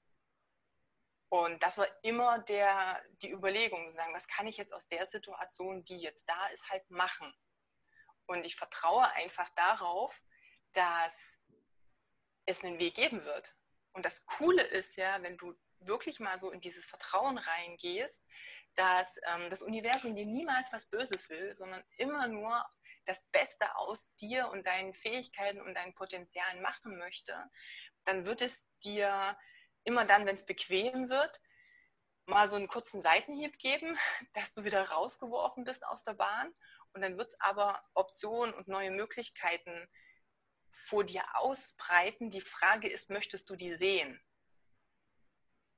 [1.29, 5.05] Und das war immer der, die Überlegung, zu sagen, was kann ich jetzt aus der
[5.05, 7.31] Situation, die jetzt da ist, halt machen?
[8.25, 10.19] Und ich vertraue einfach darauf,
[10.73, 11.13] dass
[12.49, 13.55] es einen Weg geben wird.
[13.93, 18.23] Und das Coole ist ja, wenn du wirklich mal so in dieses Vertrauen reingehst,
[18.75, 22.65] dass ähm, das Universum dir niemals was Böses will, sondern immer nur
[23.05, 27.35] das Beste aus dir und deinen Fähigkeiten und deinen Potenzialen machen möchte,
[28.03, 29.37] dann wird es dir
[29.83, 31.41] immer dann, wenn es bequem wird,
[32.25, 33.97] mal so einen kurzen Seitenhieb geben,
[34.33, 36.53] dass du wieder rausgeworfen bist aus der Bahn.
[36.93, 39.87] Und dann wird es aber Optionen und neue Möglichkeiten
[40.71, 42.29] vor dir ausbreiten.
[42.29, 44.21] Die Frage ist, möchtest du die sehen?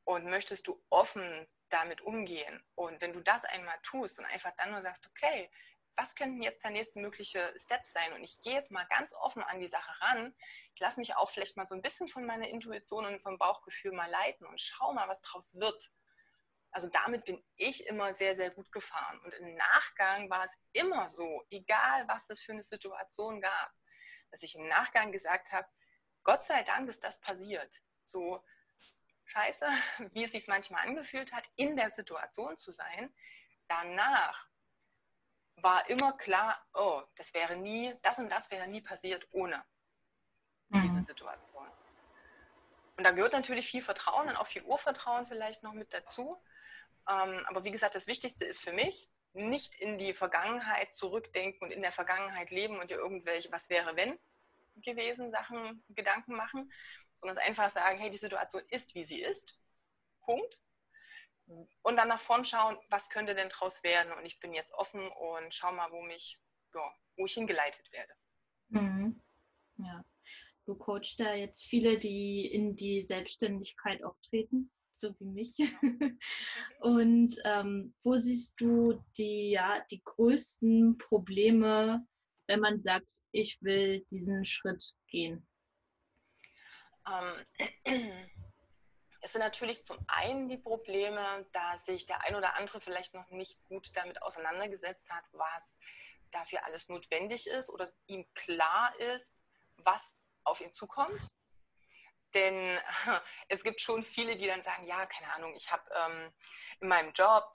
[0.03, 2.63] Und möchtest du offen damit umgehen?
[2.75, 5.49] Und wenn du das einmal tust und einfach dann nur sagst, okay,
[5.95, 8.13] was könnten jetzt der nächste mögliche Steps sein?
[8.13, 10.35] Und ich gehe jetzt mal ganz offen an die Sache ran.
[10.73, 13.91] Ich lasse mich auch vielleicht mal so ein bisschen von meiner Intuition und vom Bauchgefühl
[13.91, 15.91] mal leiten und schau mal, was draus wird.
[16.71, 19.19] Also damit bin ich immer sehr, sehr gut gefahren.
[19.25, 23.71] Und im Nachgang war es immer so, egal was es für eine Situation gab,
[24.31, 25.67] dass ich im Nachgang gesagt habe,
[26.23, 27.81] Gott sei Dank ist das passiert.
[28.05, 28.43] So
[29.25, 29.65] scheiße,
[30.13, 33.13] wie es sich manchmal angefühlt hat, in der Situation zu sein.
[33.67, 34.47] Danach
[35.55, 39.63] war immer klar, oh, das wäre nie, das und das wäre nie passiert ohne
[40.69, 40.81] mhm.
[40.81, 41.67] diese Situation.
[42.97, 46.41] Und da gehört natürlich viel Vertrauen und auch viel Urvertrauen vielleicht noch mit dazu.
[47.09, 51.71] Ähm, aber wie gesagt, das Wichtigste ist für mich, nicht in die Vergangenheit zurückdenken und
[51.71, 54.19] in der Vergangenheit leben und dir irgendwelche, was wäre wenn
[54.75, 56.71] gewesen, Sachen, Gedanken machen,
[57.15, 59.59] sondern einfach sagen, hey, die Situation ist, wie sie ist.
[60.21, 60.59] Punkt
[61.81, 64.11] und dann nach vorn schauen, was könnte denn daraus werden.
[64.13, 66.39] Und ich bin jetzt offen und schau mal, wo mich,
[66.73, 68.13] ja, wo ich hingeleitet werde.
[68.69, 69.21] Mhm.
[69.77, 70.05] Ja.
[70.65, 75.57] Du coachst da jetzt viele, die in die Selbstständigkeit auftreten, so wie mich.
[76.79, 82.05] Und ähm, wo siehst du die, ja, die größten Probleme,
[82.47, 85.45] wenn man sagt, ich will diesen Schritt gehen?
[87.05, 87.45] Ähm,
[89.23, 93.29] Es sind natürlich zum einen die Probleme, da sich der ein oder andere vielleicht noch
[93.29, 95.77] nicht gut damit auseinandergesetzt hat, was
[96.31, 99.37] dafür alles notwendig ist oder ihm klar ist,
[99.77, 101.27] was auf ihn zukommt.
[102.33, 102.79] Denn
[103.49, 106.33] es gibt schon viele, die dann sagen, ja, keine Ahnung, ich habe ähm,
[106.79, 107.53] in meinem Job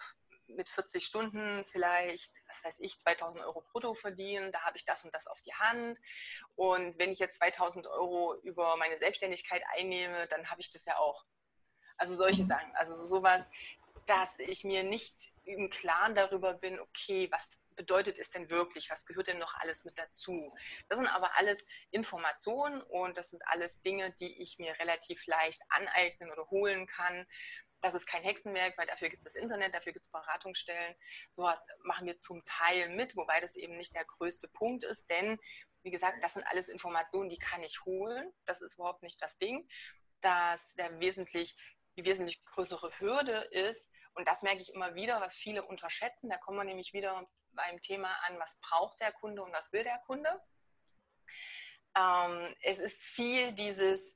[0.48, 5.04] mit 40 Stunden vielleicht, was weiß ich, 2000 Euro brutto verdienen, da habe ich das
[5.04, 6.00] und das auf die Hand.
[6.54, 10.98] Und wenn ich jetzt 2000 Euro über meine Selbstständigkeit einnehme, dann habe ich das ja
[10.98, 11.24] auch.
[11.98, 12.48] Also solche mhm.
[12.48, 12.76] Sachen.
[12.76, 13.48] Also sowas,
[14.06, 18.90] dass ich mir nicht im Klaren darüber bin, okay, was bedeutet es denn wirklich?
[18.90, 20.54] Was gehört denn noch alles mit dazu?
[20.88, 25.62] Das sind aber alles Informationen und das sind alles Dinge, die ich mir relativ leicht
[25.68, 27.26] aneignen oder holen kann.
[27.82, 30.94] das ist kein Hexenwerk, weil dafür gibt es Internet, dafür gibt es Beratungsstellen.
[31.32, 35.38] Sowas machen wir zum Teil mit, wobei das eben nicht der größte Punkt ist, denn
[35.86, 38.32] wie gesagt, das sind alles Informationen, die kann ich holen.
[38.44, 39.68] Das ist überhaupt nicht das Ding.
[40.20, 41.56] Dass der wesentlich,
[41.96, 46.38] die wesentlich größere Hürde ist, und das merke ich immer wieder, was viele unterschätzen, da
[46.38, 49.98] kommen wir nämlich wieder beim Thema an, was braucht der Kunde und was will der
[50.06, 50.42] Kunde.
[51.96, 54.14] Ähm, es ist viel dieses,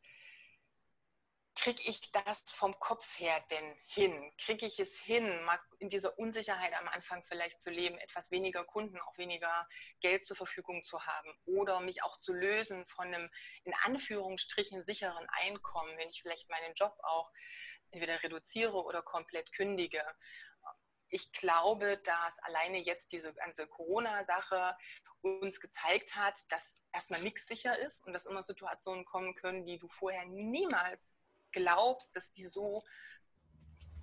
[1.54, 4.32] kriege ich das vom Kopf her denn hin?
[4.38, 8.64] Kriege ich es hin, mal in dieser Unsicherheit am Anfang vielleicht zu leben, etwas weniger
[8.64, 9.68] Kunden, auch weniger
[10.00, 13.30] Geld zur Verfügung zu haben oder mich auch zu lösen von einem
[13.64, 17.30] in Anführungsstrichen sicheren Einkommen, wenn ich vielleicht meinen Job auch
[17.90, 20.02] entweder reduziere oder komplett kündige.
[21.08, 24.76] Ich glaube, dass alleine jetzt diese ganze Corona-Sache
[25.22, 29.78] uns gezeigt hat, dass erstmal nichts sicher ist und dass immer Situationen kommen können, die
[29.78, 31.16] du vorher niemals
[31.52, 32.84] glaubst, dass die so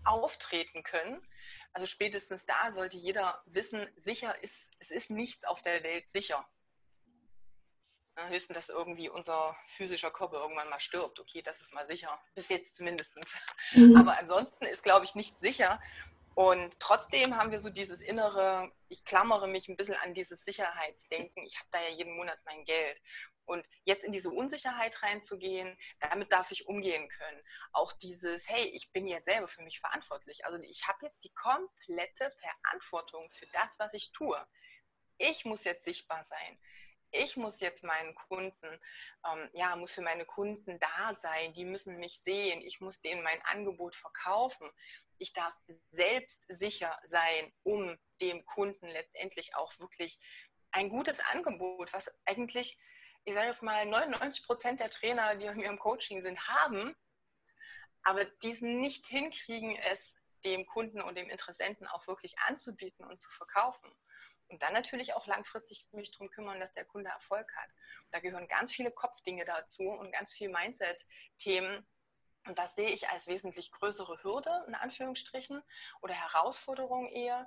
[0.03, 1.25] auftreten können.
[1.73, 6.47] Also spätestens da sollte jeder wissen, sicher ist, es ist nichts auf der Welt sicher.
[8.17, 11.19] Ja, höchstens, dass irgendwie unser physischer Körper irgendwann mal stirbt.
[11.19, 12.19] Okay, das ist mal sicher.
[12.33, 13.15] Bis jetzt zumindest.
[13.73, 13.95] Mhm.
[13.95, 15.79] Aber ansonsten ist, glaube ich, nicht sicher.
[16.33, 21.45] Und trotzdem haben wir so dieses innere, ich klammere mich ein bisschen an dieses Sicherheitsdenken.
[21.45, 22.99] Ich habe da ja jeden Monat mein Geld.
[23.45, 27.43] Und jetzt in diese Unsicherheit reinzugehen, damit darf ich umgehen können.
[27.71, 30.43] Auch dieses, hey, ich bin jetzt selber für mich verantwortlich.
[30.45, 34.43] Also ich habe jetzt die komplette Verantwortung für das, was ich tue.
[35.19, 36.59] Ich muss jetzt sichtbar sein
[37.11, 38.79] ich muss jetzt meinen Kunden,
[39.25, 43.23] ähm, ja, muss für meine Kunden da sein, die müssen mich sehen, ich muss denen
[43.23, 44.69] mein Angebot verkaufen.
[45.17, 45.53] Ich darf
[45.91, 50.19] selbst sicher sein, um dem Kunden letztendlich auch wirklich
[50.71, 52.77] ein gutes Angebot, was eigentlich,
[53.25, 56.95] ich sage es mal, 99 Prozent der Trainer, die bei mir im Coaching sind, haben,
[58.03, 60.13] aber diesen nicht hinkriegen, es
[60.45, 63.91] dem Kunden und dem Interessenten auch wirklich anzubieten und zu verkaufen.
[64.49, 67.69] Und dann natürlich auch langfristig mich darum kümmern, dass der Kunde Erfolg hat.
[68.11, 71.85] Da gehören ganz viele Kopfdinge dazu und ganz viele Mindset-Themen.
[72.45, 75.61] Und das sehe ich als wesentlich größere Hürde, in Anführungsstrichen,
[76.01, 77.45] oder Herausforderung eher,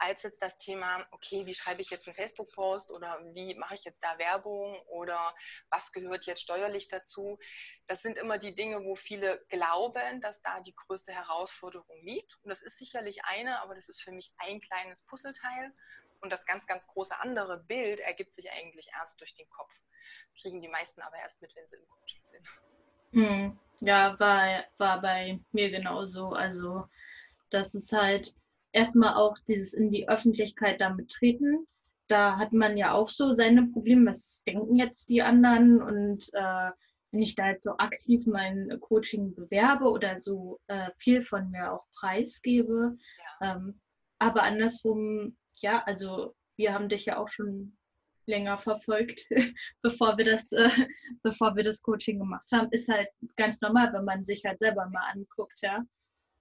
[0.00, 3.84] als jetzt das Thema, okay, wie schreibe ich jetzt einen Facebook-Post oder wie mache ich
[3.84, 5.34] jetzt da Werbung oder
[5.68, 7.38] was gehört jetzt steuerlich dazu.
[7.86, 12.38] Das sind immer die Dinge, wo viele glauben, dass da die größte Herausforderung liegt.
[12.42, 15.74] Und das ist sicherlich eine, aber das ist für mich ein kleines Puzzleteil.
[16.20, 19.72] Und das ganz, ganz große andere Bild ergibt sich eigentlich erst durch den Kopf.
[20.40, 22.46] Kriegen die meisten aber erst mit, wenn sie im Coaching sind.
[23.12, 23.58] Hm.
[23.80, 26.30] Ja, war, war bei mir genauso.
[26.30, 26.84] Also,
[27.48, 28.34] das ist halt
[28.72, 31.66] erstmal auch dieses in die Öffentlichkeit damit treten.
[32.08, 34.10] Da hat man ja auch so seine Probleme.
[34.10, 35.80] Was denken jetzt die anderen?
[35.80, 36.70] Und äh,
[37.12, 41.72] wenn ich da jetzt so aktiv mein Coaching bewerbe oder so äh, viel von mir
[41.72, 42.96] auch preisgebe.
[43.40, 43.56] Ja.
[43.56, 43.80] Ähm,
[44.18, 47.76] aber andersrum ja, also wir haben dich ja auch schon
[48.26, 49.26] länger verfolgt,
[49.82, 50.68] bevor wir das, äh,
[51.22, 52.68] bevor wir das Coaching gemacht haben.
[52.70, 55.84] Ist halt ganz normal, wenn man sich halt selber mal anguckt, ja.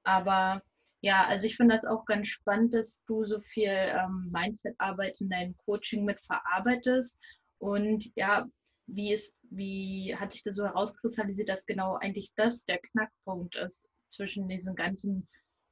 [0.03, 0.61] Aber
[1.01, 5.29] ja, also ich finde das auch ganz spannend, dass du so viel ähm, Mindset-Arbeit in
[5.29, 7.17] deinem Coaching mit verarbeitest.
[7.57, 8.45] Und ja,
[8.87, 13.87] wie ist, wie hat sich das so herauskristallisiert, dass genau eigentlich das der Knackpunkt ist
[14.09, 15.27] zwischen diesen ganzen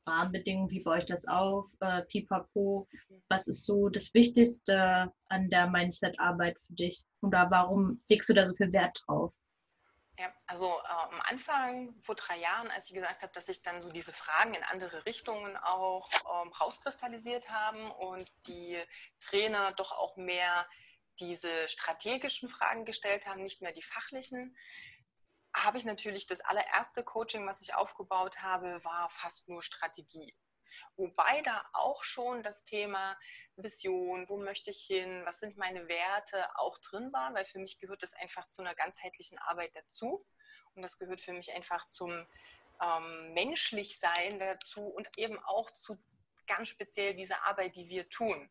[0.07, 2.87] Rahmenbedingungen, wie baue ich das auf, äh, pipapo,
[3.29, 8.47] was ist so das Wichtigste an der Mindset-Arbeit für dich oder warum legst du da
[8.47, 9.33] so viel Wert drauf?
[10.19, 13.81] Ja, also äh, am Anfang, vor drei Jahren, als ich gesagt habe, dass sich dann
[13.81, 18.77] so diese Fragen in andere Richtungen auch ähm, rauskristallisiert haben und die
[19.19, 20.65] Trainer doch auch mehr
[21.19, 24.55] diese strategischen Fragen gestellt haben, nicht mehr die fachlichen,
[25.63, 30.35] habe ich natürlich das allererste Coaching, was ich aufgebaut habe, war fast nur Strategie.
[30.95, 33.17] Wobei da auch schon das Thema
[33.55, 37.79] Vision, wo möchte ich hin, was sind meine Werte auch drin war, weil für mich
[37.79, 40.25] gehört das einfach zu einer ganzheitlichen Arbeit dazu.
[40.75, 42.11] Und das gehört für mich einfach zum
[42.81, 45.97] ähm, Menschlichsein dazu und eben auch zu
[46.45, 48.49] ganz speziell dieser Arbeit, die wir tun.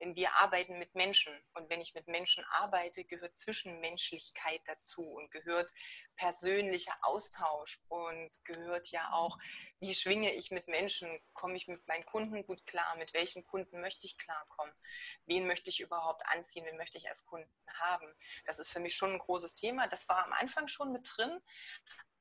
[0.00, 1.32] Denn wir arbeiten mit Menschen.
[1.54, 5.72] Und wenn ich mit Menschen arbeite, gehört Zwischenmenschlichkeit dazu und gehört
[6.16, 9.38] persönlicher Austausch und gehört ja auch,
[9.80, 11.20] wie schwinge ich mit Menschen?
[11.32, 12.96] Komme ich mit meinen Kunden gut klar?
[12.98, 14.74] Mit welchen Kunden möchte ich klarkommen?
[15.26, 16.64] Wen möchte ich überhaupt anziehen?
[16.64, 18.12] Wen möchte ich als Kunden haben?
[18.44, 19.86] Das ist für mich schon ein großes Thema.
[19.88, 21.40] Das war am Anfang schon mit drin.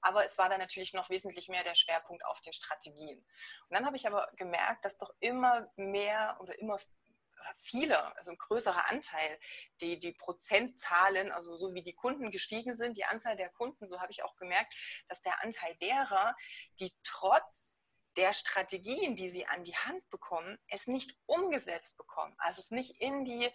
[0.02, 3.18] Aber es war dann natürlich noch wesentlich mehr der Schwerpunkt auf den Strategien.
[3.18, 6.78] Und dann habe ich aber gemerkt, dass doch immer mehr oder immer
[7.58, 9.40] viele, also ein größerer Anteil,
[9.82, 14.00] die, die Prozentzahlen, also so wie die Kunden gestiegen sind, die Anzahl der Kunden, so
[14.00, 14.74] habe ich auch gemerkt,
[15.08, 16.36] dass der Anteil derer,
[16.80, 17.78] die trotz
[18.18, 22.34] der Strategien, die sie an die Hand bekommen, es nicht umgesetzt bekommen.
[22.40, 23.50] Also es nicht in die,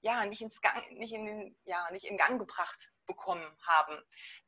[0.00, 4.00] ja, nicht ins Gang, nicht in ja, nicht in Gang gebracht bekommen haben,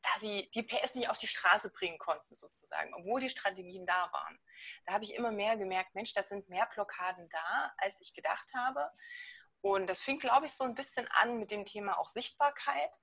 [0.02, 4.10] da sie die PS nicht auf die Straße bringen konnten, sozusagen, obwohl die Strategien da
[4.12, 4.38] waren.
[4.86, 8.52] Da habe ich immer mehr gemerkt, Mensch, da sind mehr Blockaden da, als ich gedacht
[8.54, 8.90] habe.
[9.60, 12.98] Und das fing, glaube ich, so ein bisschen an mit dem Thema auch Sichtbarkeit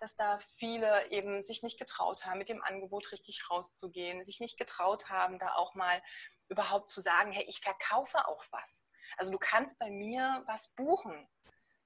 [0.00, 4.58] dass da viele eben sich nicht getraut haben, mit dem Angebot richtig rauszugehen, sich nicht
[4.58, 6.02] getraut haben, da auch mal
[6.48, 8.86] überhaupt zu sagen, hey, ich verkaufe auch was.
[9.16, 11.28] Also du kannst bei mir was buchen.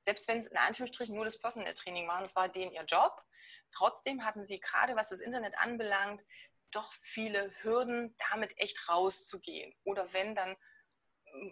[0.04, 3.22] Selbst wenn es in Anführungsstrichen nur das Personal Training war, das war denen ihr Job.
[3.72, 6.22] Trotzdem hatten sie gerade, was das Internet anbelangt,
[6.70, 9.74] doch viele Hürden, damit echt rauszugehen.
[9.84, 10.56] Oder wenn, dann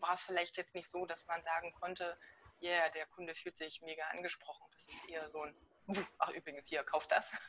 [0.01, 2.19] war es vielleicht jetzt nicht so, dass man sagen konnte,
[2.61, 4.69] ja, yeah, der Kunde fühlt sich mega angesprochen.
[4.73, 5.57] Das ist eher so ein
[6.19, 7.33] ach übrigens hier, kauf das.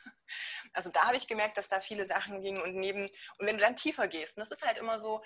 [0.72, 3.04] Also da habe ich gemerkt, dass da viele Sachen gingen und neben,
[3.38, 5.22] und wenn du dann tiefer gehst, und das ist halt immer so,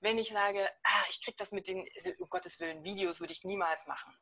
[0.00, 3.32] wenn ich sage, ah, ich kriege das mit den, also, um Gottes Willen, Videos würde
[3.32, 4.14] ich niemals machen.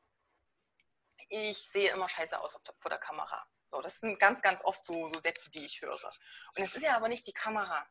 [1.28, 3.46] Ich sehe immer scheiße aus vor der Kamera.
[3.70, 6.12] So, das sind ganz, ganz oft so, so Sätze, die ich höre.
[6.54, 7.86] Und es ist ja aber nicht die Kamera.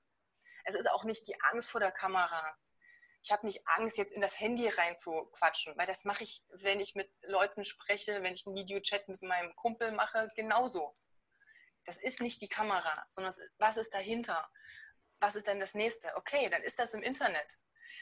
[0.64, 2.58] Es ist auch nicht die Angst vor der Kamera
[3.26, 6.94] ich habe nicht Angst, jetzt in das Handy reinzuquatschen, weil das mache ich, wenn ich
[6.94, 10.96] mit Leuten spreche, wenn ich einen Videochat mit meinem Kumpel mache, genauso.
[11.86, 14.48] Das ist nicht die Kamera, sondern was ist dahinter?
[15.20, 16.16] Was ist denn das nächste?
[16.18, 17.58] Okay, dann ist das im Internet.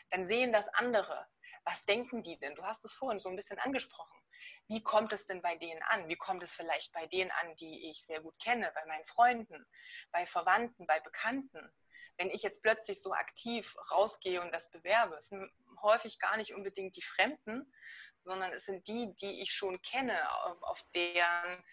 [0.10, 1.30] Dann sehen das andere.
[1.64, 2.56] Was denken die denn?
[2.56, 4.22] Du hast es vorhin so ein bisschen angesprochen.
[4.68, 6.08] Wie kommt es denn bei denen an?
[6.08, 9.66] Wie kommt es vielleicht bei denen an, die ich sehr gut kenne, bei meinen Freunden,
[10.12, 11.74] bei Verwandten, bei Bekannten?
[12.18, 15.52] wenn ich jetzt plötzlich so aktiv rausgehe und das bewerbe, sind
[15.82, 17.74] häufig gar nicht unbedingt die Fremden,
[18.22, 20.16] sondern es sind die, die ich schon kenne,
[20.62, 21.64] auf deren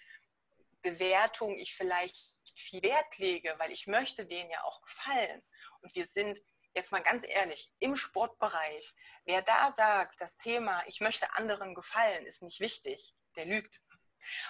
[0.83, 5.43] Bewertung ich vielleicht viel Wert lege, weil ich möchte denen ja auch gefallen.
[5.83, 6.41] Und wir sind
[6.75, 12.27] jetzt mal ganz ehrlich, im Sportbereich, wer da sagt, das Thema, ich möchte anderen gefallen,
[12.27, 13.81] ist nicht wichtig, der lügt.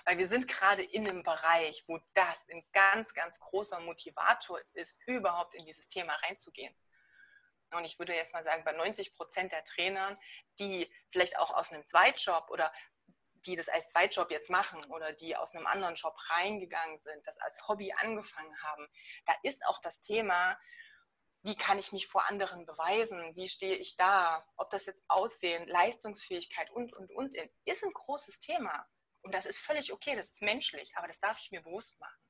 [0.05, 4.99] Weil wir sind gerade in einem Bereich, wo das ein ganz, ganz großer Motivator ist,
[5.07, 6.75] überhaupt in dieses Thema reinzugehen.
[7.73, 10.19] Und ich würde jetzt mal sagen, bei 90 Prozent der Trainern,
[10.59, 12.73] die vielleicht auch aus einem Zweitjob oder
[13.47, 17.39] die das als Zweitjob jetzt machen oder die aus einem anderen Job reingegangen sind, das
[17.39, 18.87] als Hobby angefangen haben,
[19.25, 20.59] da ist auch das Thema,
[21.43, 23.35] wie kann ich mich vor anderen beweisen?
[23.35, 24.45] Wie stehe ich da?
[24.57, 28.87] Ob das jetzt Aussehen, Leistungsfähigkeit und, und, und, ist ein großes Thema.
[29.23, 32.21] Und das ist völlig okay, das ist menschlich, aber das darf ich mir bewusst machen.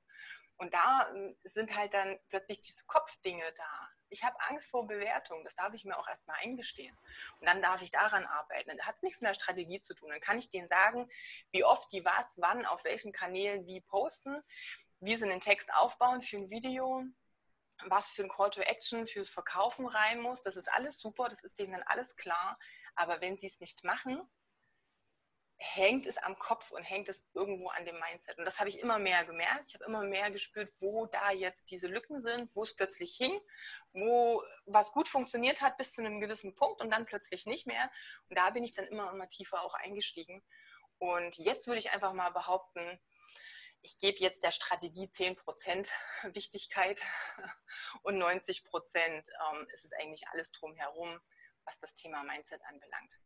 [0.60, 3.88] Und da ähm, sind halt dann plötzlich diese Kopfdinge da.
[4.10, 6.96] Ich habe Angst vor Bewertung, das darf ich mir auch erstmal eingestehen.
[7.40, 8.76] Und dann darf ich daran arbeiten.
[8.76, 10.10] Das hat nichts mit der Strategie zu tun.
[10.10, 11.08] Dann kann ich denen sagen,
[11.50, 14.42] wie oft die was, wann, auf welchen Kanälen wie posten,
[14.98, 17.04] wie sie einen Text aufbauen für ein Video,
[17.86, 20.42] was für ein Call to Action fürs Verkaufen rein muss.
[20.42, 22.58] Das ist alles super, das ist denen alles klar.
[22.94, 24.20] Aber wenn sie es nicht machen,
[25.62, 28.38] hängt es am Kopf und hängt es irgendwo an dem Mindset.
[28.38, 29.68] Und das habe ich immer mehr gemerkt.
[29.68, 33.38] Ich habe immer mehr gespürt, wo da jetzt diese Lücken sind, wo es plötzlich hing,
[33.92, 37.90] wo was gut funktioniert hat bis zu einem gewissen Punkt und dann plötzlich nicht mehr.
[38.28, 40.42] Und da bin ich dann immer, immer tiefer auch eingestiegen.
[40.98, 42.98] Und jetzt würde ich einfach mal behaupten,
[43.82, 45.88] ich gebe jetzt der Strategie 10%
[46.34, 47.02] Wichtigkeit
[48.02, 48.62] und 90%
[49.06, 51.20] ähm, ist es eigentlich alles drumherum,
[51.64, 53.20] was das Thema Mindset anbelangt.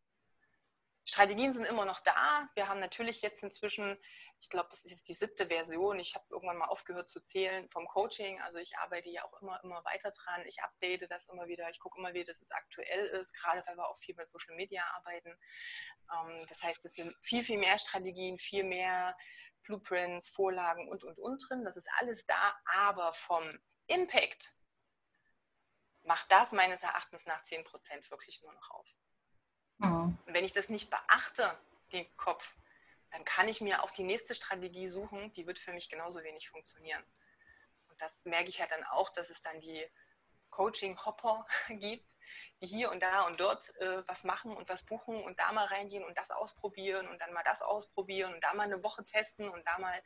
[1.07, 2.49] Strategien sind immer noch da.
[2.55, 3.99] Wir haben natürlich jetzt inzwischen,
[4.41, 5.99] ich glaube, das ist jetzt die siebte Version.
[5.99, 8.41] Ich habe irgendwann mal aufgehört zu zählen vom Coaching.
[8.41, 10.47] Also ich arbeite ja auch immer, immer weiter dran.
[10.47, 11.69] Ich update das immer wieder.
[11.69, 14.57] Ich gucke immer wieder, dass es aktuell ist, gerade weil wir auch viel mit Social
[14.57, 15.39] Media arbeiten.
[16.11, 19.15] Ähm, das heißt, es sind viel, viel mehr Strategien, viel mehr
[19.65, 21.65] Blueprints, Vorlagen und, und, und drin.
[21.65, 24.53] Das ist alles da, aber vom Impact
[26.03, 28.99] macht das meines Erachtens nach 10% wirklich nur noch aus.
[29.79, 30.19] Mhm.
[30.27, 31.59] Und wenn ich das nicht beachte,
[31.93, 32.57] den Kopf,
[33.11, 36.49] dann kann ich mir auch die nächste Strategie suchen, die wird für mich genauso wenig
[36.49, 37.03] funktionieren.
[37.89, 39.87] Und das merke ich halt dann auch, dass es dann die
[40.55, 42.17] Coaching-Hopper gibt,
[42.61, 45.67] die hier und da und dort äh, was machen und was buchen und da mal
[45.67, 49.49] reingehen und das ausprobieren und dann mal das ausprobieren und da mal eine Woche testen
[49.49, 50.01] und da mal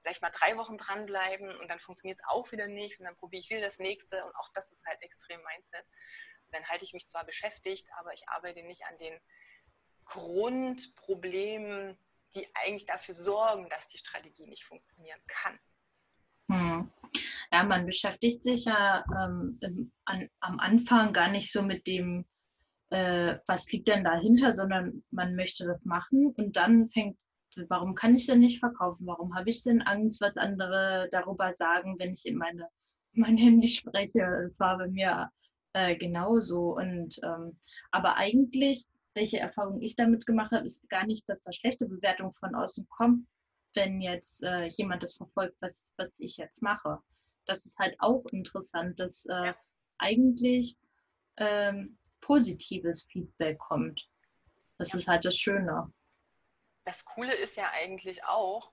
[0.00, 3.40] vielleicht mal drei Wochen dranbleiben und dann funktioniert es auch wieder nicht und dann probiere
[3.40, 5.84] ich wieder das nächste und auch das ist halt extrem Mindset
[6.52, 9.18] dann halte ich mich zwar beschäftigt, aber ich arbeite nicht an den
[10.04, 11.98] Grundproblemen,
[12.34, 15.58] die eigentlich dafür sorgen, dass die Strategie nicht funktionieren kann.
[16.50, 16.90] Hm.
[17.50, 19.58] Ja, man beschäftigt sich ja ähm,
[20.04, 22.26] an, am Anfang gar nicht so mit dem,
[22.90, 27.16] äh, was liegt denn dahinter, sondern man möchte das machen und dann fängt,
[27.68, 29.06] warum kann ich denn nicht verkaufen?
[29.06, 32.68] Warum habe ich denn Angst, was andere darüber sagen, wenn ich in meine,
[33.12, 34.22] mein Handy spreche?
[34.48, 35.30] Es war bei mir
[35.72, 36.76] äh, genauso.
[36.76, 37.58] Und ähm,
[37.90, 42.32] aber eigentlich, welche Erfahrung ich damit gemacht habe, ist gar nicht, dass da schlechte Bewertung
[42.34, 43.26] von außen kommt,
[43.74, 46.98] wenn jetzt äh, jemand das verfolgt, was, was ich jetzt mache.
[47.48, 49.56] Das ist halt auch interessant, dass äh, ja.
[49.98, 50.78] eigentlich
[51.38, 54.08] ähm, positives Feedback kommt.
[54.76, 54.98] Das ja.
[54.98, 55.92] ist halt das Schöne.
[56.84, 58.72] Das Coole ist ja eigentlich auch,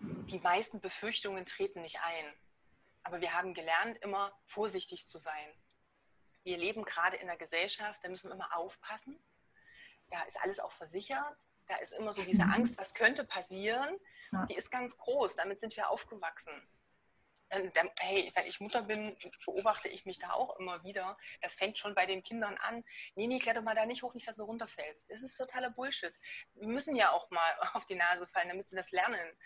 [0.00, 2.34] die meisten Befürchtungen treten nicht ein.
[3.02, 5.52] Aber wir haben gelernt, immer vorsichtig zu sein.
[6.42, 9.18] Wir leben gerade in einer Gesellschaft, da müssen wir immer aufpassen.
[10.10, 11.48] Da ist alles auch versichert.
[11.66, 12.42] Da ist immer so diese.
[12.54, 13.96] Angst, was könnte passieren.
[14.48, 15.36] Die ist ganz groß.
[15.36, 16.52] Damit sind wir aufgewachsen.
[17.48, 21.16] Hey, seit ich Mutter bin, beobachte ich mich da auch immer wieder.
[21.40, 22.84] Das fängt schon bei den Kindern an.
[23.14, 25.08] Nee, nee, kletter mal da nicht hoch, nicht, dass du runterfällst.
[25.10, 26.12] Das ist totaler Bullshit.
[26.54, 29.36] Die müssen ja auch mal auf die Nase fallen, damit sie das lernen.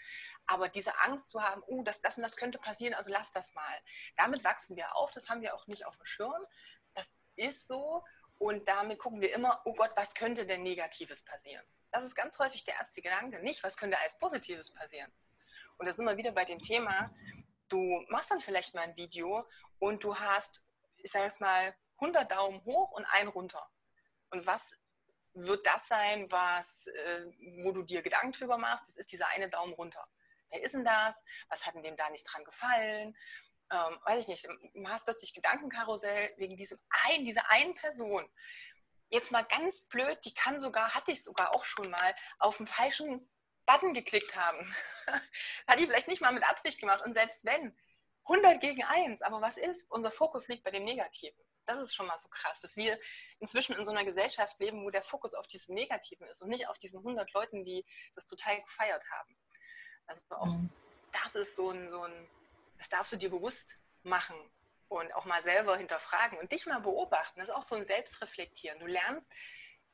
[0.47, 3.53] Aber diese Angst zu haben, oh, das, das und das könnte passieren, also lass das
[3.55, 3.81] mal.
[4.17, 6.47] Damit wachsen wir auf, das haben wir auch nicht auf dem Schirm.
[6.95, 8.05] Das ist so.
[8.39, 11.65] Und damit gucken wir immer, oh Gott, was könnte denn Negatives passieren?
[11.91, 13.43] Das ist ganz häufig der erste Gedanke.
[13.43, 15.13] Nicht, was könnte alles Positives passieren?
[15.77, 17.15] Und da sind wir wieder bei dem Thema,
[17.71, 19.49] du machst dann vielleicht mal ein Video
[19.79, 20.65] und du hast,
[20.97, 23.67] ich sage jetzt mal, 100 Daumen hoch und einen runter.
[24.31, 24.77] Und was
[25.35, 27.27] wird das sein, was, äh,
[27.63, 28.89] wo du dir Gedanken drüber machst?
[28.89, 30.07] Das ist dieser eine Daumen runter.
[30.51, 31.25] Wer ist denn das?
[31.49, 33.17] Was hat denn dem da nicht dran gefallen?
[33.71, 34.49] Ähm, weiß ich nicht.
[34.75, 38.29] Du hast plötzlich Gedankenkarussell wegen diesem einen, dieser einen Person.
[39.11, 42.67] Jetzt mal ganz blöd, die kann sogar, hatte ich sogar auch schon mal, auf den
[42.67, 43.31] falschen
[43.71, 44.75] Button geklickt haben.
[45.67, 47.03] Hat die vielleicht nicht mal mit Absicht gemacht.
[47.05, 47.77] Und selbst wenn,
[48.25, 49.91] 100 gegen 1, aber was ist?
[49.91, 51.43] Unser Fokus liegt bei dem Negativen.
[51.67, 52.99] Das ist schon mal so krass, dass wir
[53.39, 56.69] inzwischen in so einer Gesellschaft leben, wo der Fokus auf diesem Negativen ist und nicht
[56.69, 59.37] auf diesen 100 Leuten, die das total gefeiert haben.
[60.07, 60.71] Also auch mhm.
[61.13, 62.29] das ist so ein, so ein,
[62.79, 64.37] das darfst du dir bewusst machen
[64.89, 67.39] und auch mal selber hinterfragen und dich mal beobachten.
[67.39, 68.81] Das ist auch so ein Selbstreflektieren.
[68.81, 69.31] Du lernst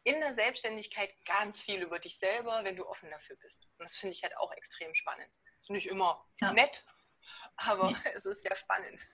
[0.07, 3.65] in der Selbstständigkeit ganz viel über dich selber, wenn du offen dafür bist.
[3.79, 5.29] Und das finde ich halt auch extrem spannend.
[5.61, 6.53] Ist nicht immer ja.
[6.53, 6.85] nett,
[7.57, 7.97] aber nee.
[8.15, 9.05] es ist sehr spannend.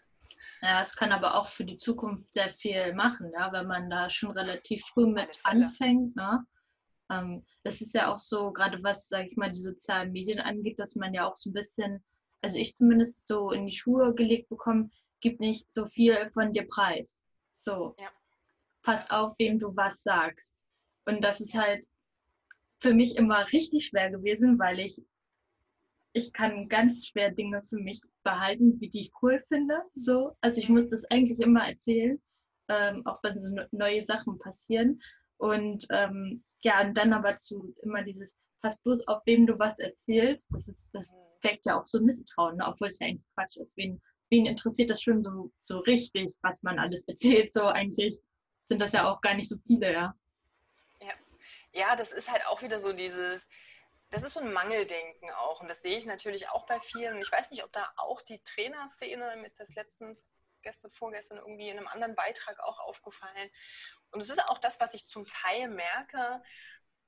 [0.61, 4.11] Ja, es kann aber auch für die Zukunft sehr viel machen, ja, wenn man da
[4.11, 6.15] schon relativ früh mit anfängt.
[6.15, 6.45] Ne?
[7.11, 10.79] Ähm, das ist ja auch so, gerade was, sage ich mal, die sozialen Medien angeht,
[10.79, 12.05] dass man ja auch so ein bisschen,
[12.43, 14.91] also ich zumindest so in die Schuhe gelegt bekomme,
[15.21, 17.19] gib nicht so viel von dir preis.
[17.57, 17.95] So.
[17.99, 18.11] Ja.
[18.83, 20.53] Pass auf, wem du was sagst.
[21.05, 21.87] Und das ist halt
[22.81, 25.01] für mich immer richtig schwer gewesen, weil ich,
[26.13, 29.83] ich kann ganz schwer Dinge für mich behalten, die, die ich cool finde.
[29.95, 30.37] So.
[30.41, 32.21] Also ich muss das eigentlich immer erzählen,
[32.69, 35.01] ähm, auch wenn so neue Sachen passieren.
[35.39, 39.79] Und ähm, ja, und dann aber zu immer dieses, pass bloß auf, wem du was
[39.79, 42.67] erzählst, das ist, das weckt ja auch so Misstrauen, ne?
[42.67, 43.77] obwohl es ja eigentlich Quatsch ist.
[43.77, 44.01] Wen,
[44.31, 47.53] wen interessiert das schon so, so richtig, was man alles erzählt?
[47.53, 48.19] So eigentlich
[48.69, 50.15] sind das ja auch gar nicht so viele, ja.
[51.73, 53.49] Ja, das ist halt auch wieder so dieses,
[54.11, 55.61] das ist so ein Mangeldenken auch.
[55.61, 57.17] Und das sehe ich natürlich auch bei vielen.
[57.17, 60.31] Und ich weiß nicht, ob da auch die Trainerszene, mir ist das letztens,
[60.63, 63.51] gestern, vorgestern irgendwie in einem anderen Beitrag auch aufgefallen.
[64.11, 66.43] Und es ist auch das, was ich zum Teil merke,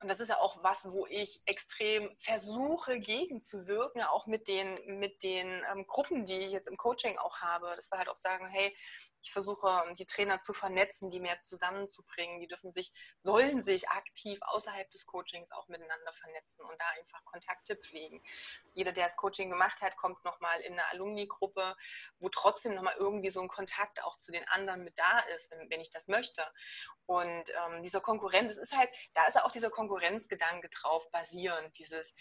[0.05, 5.23] und das ist ja auch was, wo ich extrem versuche, gegenzuwirken, auch mit den, mit
[5.23, 7.75] den ähm, Gruppen, die ich jetzt im Coaching auch habe.
[7.75, 8.77] Dass wir halt auch sagen, hey,
[9.25, 12.41] ich versuche, die Trainer zu vernetzen, die mehr zusammenzubringen.
[12.41, 17.25] Die dürfen sich, sollen sich aktiv außerhalb des Coachings auch miteinander vernetzen und da einfach
[17.25, 18.23] Kontakte pflegen.
[18.75, 21.75] Jeder, der das Coaching gemacht hat, kommt nochmal in eine Alumni-Gruppe,
[22.19, 25.71] wo trotzdem nochmal irgendwie so ein Kontakt auch zu den anderen mit da ist, wenn,
[25.71, 26.45] wenn ich das möchte.
[27.07, 32.15] Und ähm, dieser Konkurrenz, es ist halt, da ist auch dieser Konkurrenzgedanke drauf basierend, dieses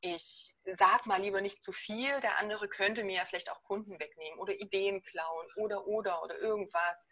[0.00, 3.98] ich sag mal lieber nicht zu viel, der andere könnte mir ja vielleicht auch Kunden
[3.98, 7.08] wegnehmen oder Ideen klauen oder oder oder irgendwas.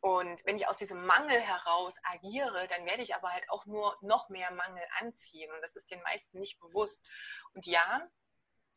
[0.00, 3.96] Und wenn ich aus diesem Mangel heraus agiere, dann werde ich aber halt auch nur
[4.00, 5.52] noch mehr Mangel anziehen.
[5.52, 7.10] Und das ist den meisten nicht bewusst.
[7.52, 8.08] Und ja,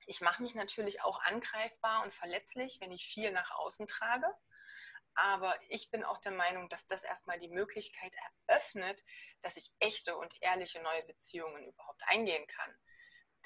[0.05, 4.27] ich mache mich natürlich auch angreifbar und verletzlich, wenn ich viel nach außen trage.
[5.15, 8.13] Aber ich bin auch der Meinung, dass das erstmal die Möglichkeit
[8.47, 9.05] eröffnet,
[9.41, 12.75] dass ich echte und ehrliche neue Beziehungen überhaupt eingehen kann.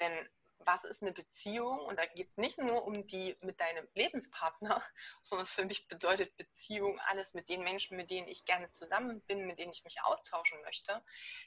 [0.00, 0.28] Denn
[0.60, 1.78] was ist eine Beziehung?
[1.80, 4.82] Und da geht es nicht nur um die mit deinem Lebenspartner,
[5.22, 9.46] sondern für mich bedeutet Beziehung alles mit den Menschen, mit denen ich gerne zusammen bin,
[9.46, 11.02] mit denen ich mich austauschen möchte.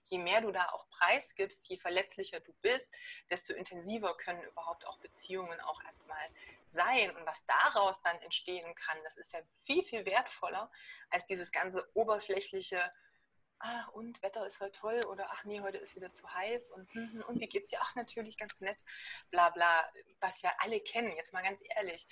[0.06, 2.94] Je mehr du da auch preisgibst, je verletzlicher du bist,
[3.30, 6.30] desto intensiver können überhaupt auch Beziehungen auch erstmal
[6.70, 7.16] sein.
[7.16, 10.72] Und was daraus dann entstehen kann, das ist ja viel, viel wertvoller
[11.10, 12.92] als dieses ganze oberflächliche
[13.62, 16.94] ah, und Wetter ist heute toll oder ach nee, heute ist wieder zu heiß und,
[16.94, 17.80] hm, hm, und wie geht's dir?
[17.82, 18.84] Ach, natürlich ganz nett,
[19.30, 22.08] bla bla, was wir alle kennen, jetzt mal ganz ehrlich,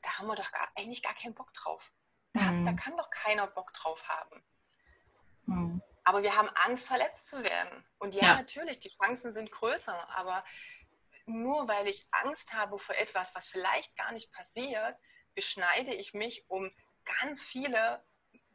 [0.00, 1.92] da haben wir doch gar, eigentlich gar keinen Bock drauf.
[2.32, 2.64] Mhm.
[2.64, 4.42] Da kann doch keiner Bock drauf haben.
[5.46, 5.82] Mhm.
[6.04, 7.84] Aber wir haben Angst, verletzt zu werden.
[7.98, 10.44] Und ja, ja, natürlich, die Chancen sind größer, aber
[11.26, 14.96] nur weil ich Angst habe vor etwas, was vielleicht gar nicht passiert,
[15.34, 16.70] beschneide ich mich um
[17.04, 18.04] ganz viele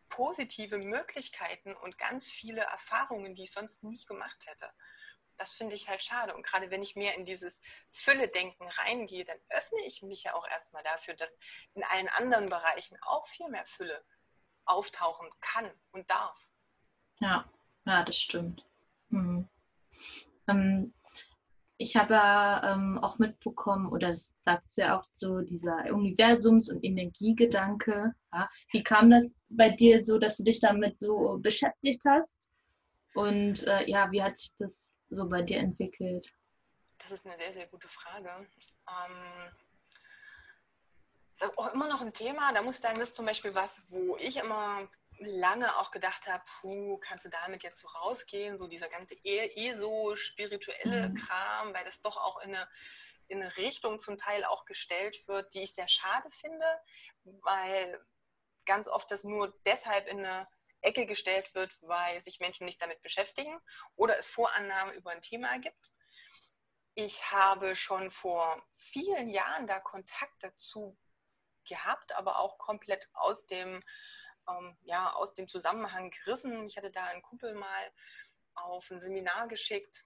[0.09, 4.71] positive Möglichkeiten und ganz viele Erfahrungen, die ich sonst nie gemacht hätte.
[5.37, 6.35] Das finde ich halt schade.
[6.35, 10.47] Und gerade wenn ich mehr in dieses Fülle-Denken reingehe, dann öffne ich mich ja auch
[10.47, 11.37] erstmal dafür, dass
[11.75, 14.03] in allen anderen Bereichen auch viel mehr Fülle
[14.65, 16.49] auftauchen kann und darf.
[17.19, 17.49] Ja,
[17.85, 18.65] ja, das stimmt.
[19.09, 19.47] Mhm.
[20.47, 20.93] Ähm,
[21.78, 26.71] ich habe ja ähm, auch mitbekommen, oder das sagst du ja auch so, dieser Universums-
[26.71, 28.13] und Energiegedanke.
[28.34, 28.49] Ja?
[28.71, 32.49] Wie kam das bei dir so, dass du dich damit so beschäftigt hast?
[33.13, 36.32] Und äh, ja, wie hat sich das so bei dir entwickelt?
[36.97, 38.30] Das ist eine sehr, sehr gute Frage.
[38.30, 39.51] Ähm,
[41.32, 42.51] ist auch immer noch ein Thema.
[42.53, 44.88] Da muss ich sagen, das ist zum Beispiel was, wo ich immer
[45.20, 51.09] lange auch gedacht habe, puh, kannst du damit jetzt so rausgehen, so dieser ganze ESO-spirituelle
[51.09, 51.15] mhm.
[51.15, 52.70] Kram, weil das doch auch in eine,
[53.28, 56.65] in eine Richtung zum Teil auch gestellt wird, die ich sehr schade finde,
[57.24, 58.05] weil
[58.65, 60.47] ganz oft das nur deshalb in eine
[60.82, 63.59] Ecke gestellt wird, weil sich Menschen nicht damit beschäftigen
[63.95, 65.91] oder es Vorannahmen über ein Thema gibt.
[66.93, 70.97] Ich habe schon vor vielen Jahren da Kontakt dazu
[71.68, 73.84] gehabt, aber auch komplett aus dem
[74.49, 76.65] ähm, ja, aus dem Zusammenhang gerissen.
[76.67, 77.91] Ich hatte da einen Kumpel mal
[78.55, 80.03] auf ein Seminar geschickt,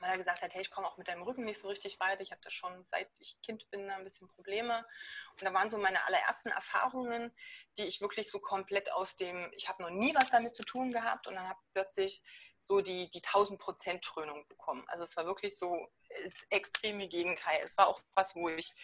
[0.00, 2.20] weil er gesagt hat, hey, ich komme auch mit deinem Rücken nicht so richtig weit.
[2.20, 4.86] Ich habe da schon, seit ich Kind bin, ein bisschen Probleme.
[5.32, 7.34] Und da waren so meine allerersten Erfahrungen,
[7.76, 10.90] die ich wirklich so komplett aus dem, ich habe noch nie was damit zu tun
[10.90, 12.22] gehabt und dann habe ich plötzlich
[12.60, 14.84] so die, die 1000% Trönung bekommen.
[14.88, 17.60] Also es war wirklich so das extreme Gegenteil.
[17.64, 18.74] Es war auch was, wo ich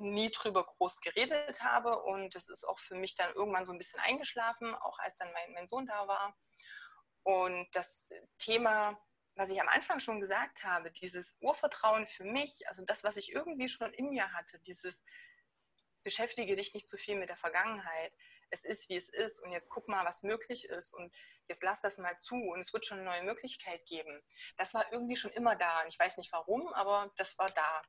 [0.00, 3.78] nie drüber groß geredet habe und das ist auch für mich dann irgendwann so ein
[3.78, 6.36] bisschen eingeschlafen, auch als dann mein, mein Sohn da war.
[7.22, 8.98] Und das Thema,
[9.34, 13.32] was ich am Anfang schon gesagt habe, dieses Urvertrauen für mich, also das, was ich
[13.32, 15.04] irgendwie schon in mir hatte, dieses
[16.02, 18.12] beschäftige dich nicht zu viel mit der Vergangenheit.
[18.50, 21.14] Es ist, wie es ist und jetzt guck mal, was möglich ist und
[21.48, 24.22] jetzt lass das mal zu und es wird schon eine neue Möglichkeit geben.
[24.56, 25.84] Das war irgendwie schon immer da.
[25.86, 27.82] Ich weiß nicht warum, aber das war da.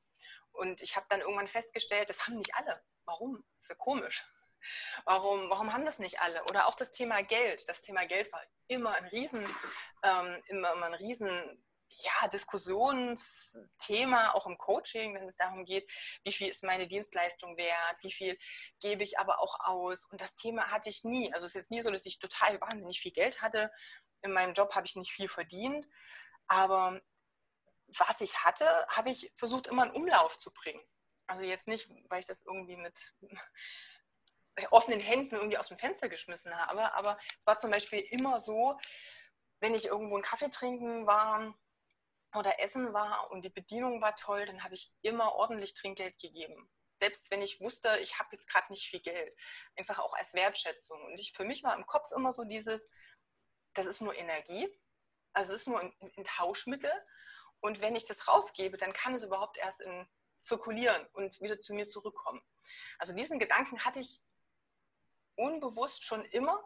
[0.52, 2.84] Und ich habe dann irgendwann festgestellt, das haben nicht alle.
[3.06, 3.44] Warum?
[3.56, 4.28] Das ist ja komisch.
[5.06, 6.44] Warum, warum haben das nicht alle?
[6.44, 7.68] Oder auch das Thema Geld.
[7.68, 9.44] Das Thema Geld war immer ein Riesen,
[10.04, 11.64] ähm, immer, immer ein Riesen
[12.04, 15.88] ja, Diskussionsthema, auch im Coaching, wenn es darum geht,
[16.24, 18.36] wie viel ist meine Dienstleistung wert, wie viel
[18.80, 20.06] gebe ich aber auch aus.
[20.06, 21.32] Und das Thema hatte ich nie.
[21.34, 23.72] Also es ist jetzt nie so, dass ich total wahnsinnig viel Geld hatte.
[24.22, 25.88] In meinem Job habe ich nicht viel verdient.
[26.48, 27.02] Aber
[27.88, 30.82] was ich hatte, habe ich versucht, immer in Umlauf zu bringen.
[31.28, 33.14] Also jetzt nicht, weil ich das irgendwie mit
[34.72, 38.78] offenen Händen irgendwie aus dem Fenster geschmissen habe, aber es war zum Beispiel immer so,
[39.62, 41.56] wenn ich irgendwo einen Kaffee trinken war
[42.34, 46.70] oder essen war und die Bedienung war toll, dann habe ich immer ordentlich Trinkgeld gegeben.
[47.00, 49.36] Selbst wenn ich wusste, ich habe jetzt gerade nicht viel Geld.
[49.76, 51.04] Einfach auch als Wertschätzung.
[51.04, 52.90] Und ich, für mich war im Kopf immer so dieses,
[53.74, 54.70] das ist nur Energie,
[55.34, 56.92] also es ist nur ein, ein Tauschmittel
[57.62, 60.08] und wenn ich das rausgebe, dann kann es überhaupt erst in,
[60.44, 62.42] zirkulieren und wieder zu mir zurückkommen.
[62.98, 64.22] Also diesen Gedanken hatte ich
[65.36, 66.64] unbewusst schon immer.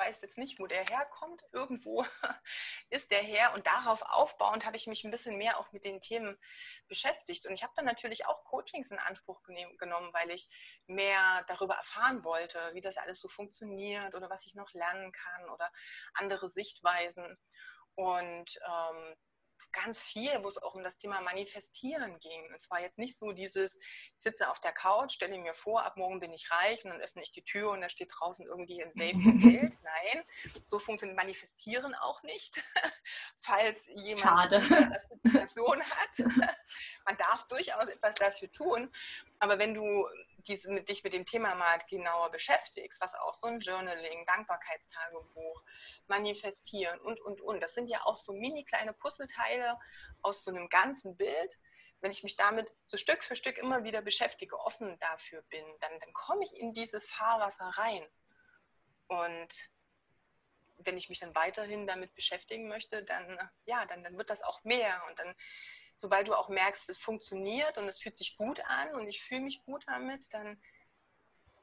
[0.00, 1.44] Weiß jetzt nicht, wo der herkommt.
[1.52, 2.06] Irgendwo
[2.90, 3.52] ist der her.
[3.54, 6.38] Und darauf aufbauend habe ich mich ein bisschen mehr auch mit den Themen
[6.88, 7.44] beschäftigt.
[7.46, 10.48] Und ich habe dann natürlich auch Coachings in Anspruch genommen, weil ich
[10.86, 15.50] mehr darüber erfahren wollte, wie das alles so funktioniert oder was ich noch lernen kann
[15.50, 15.70] oder
[16.14, 17.38] andere Sichtweisen.
[17.94, 19.16] Und ähm,
[19.72, 22.52] ganz viel, wo es auch um das Thema Manifestieren ging.
[22.52, 25.96] Und zwar jetzt nicht so dieses, ich sitze auf der Couch, stelle mir vor, ab
[25.96, 28.82] morgen bin ich reich und dann öffne ich die Tür und da steht draußen irgendwie
[28.82, 29.76] ein Safe Geld.
[29.82, 30.24] Nein,
[30.64, 32.62] so funktioniert Manifestieren auch nicht.
[33.36, 36.18] Falls jemand eine Situation hat,
[37.04, 38.90] man darf durchaus etwas dafür tun.
[39.38, 40.06] Aber wenn du
[40.46, 45.64] diese, dich mit dem Thema mal genauer beschäftigst, was auch so ein Journaling, Dankbarkeitstagebuch,
[46.06, 49.78] Manifestieren und, und, und, das sind ja auch so mini kleine Puzzleteile
[50.22, 51.58] aus so einem ganzen Bild.
[52.00, 56.00] Wenn ich mich damit so Stück für Stück immer wieder beschäftige, offen dafür bin, dann,
[56.00, 58.06] dann komme ich in dieses Fahrwasser rein.
[59.08, 59.70] Und
[60.78, 64.64] wenn ich mich dann weiterhin damit beschäftigen möchte, dann, ja, dann, dann wird das auch
[64.64, 65.34] mehr und dann
[66.00, 69.42] sobald du auch merkst, es funktioniert und es fühlt sich gut an und ich fühle
[69.42, 70.60] mich gut damit, dann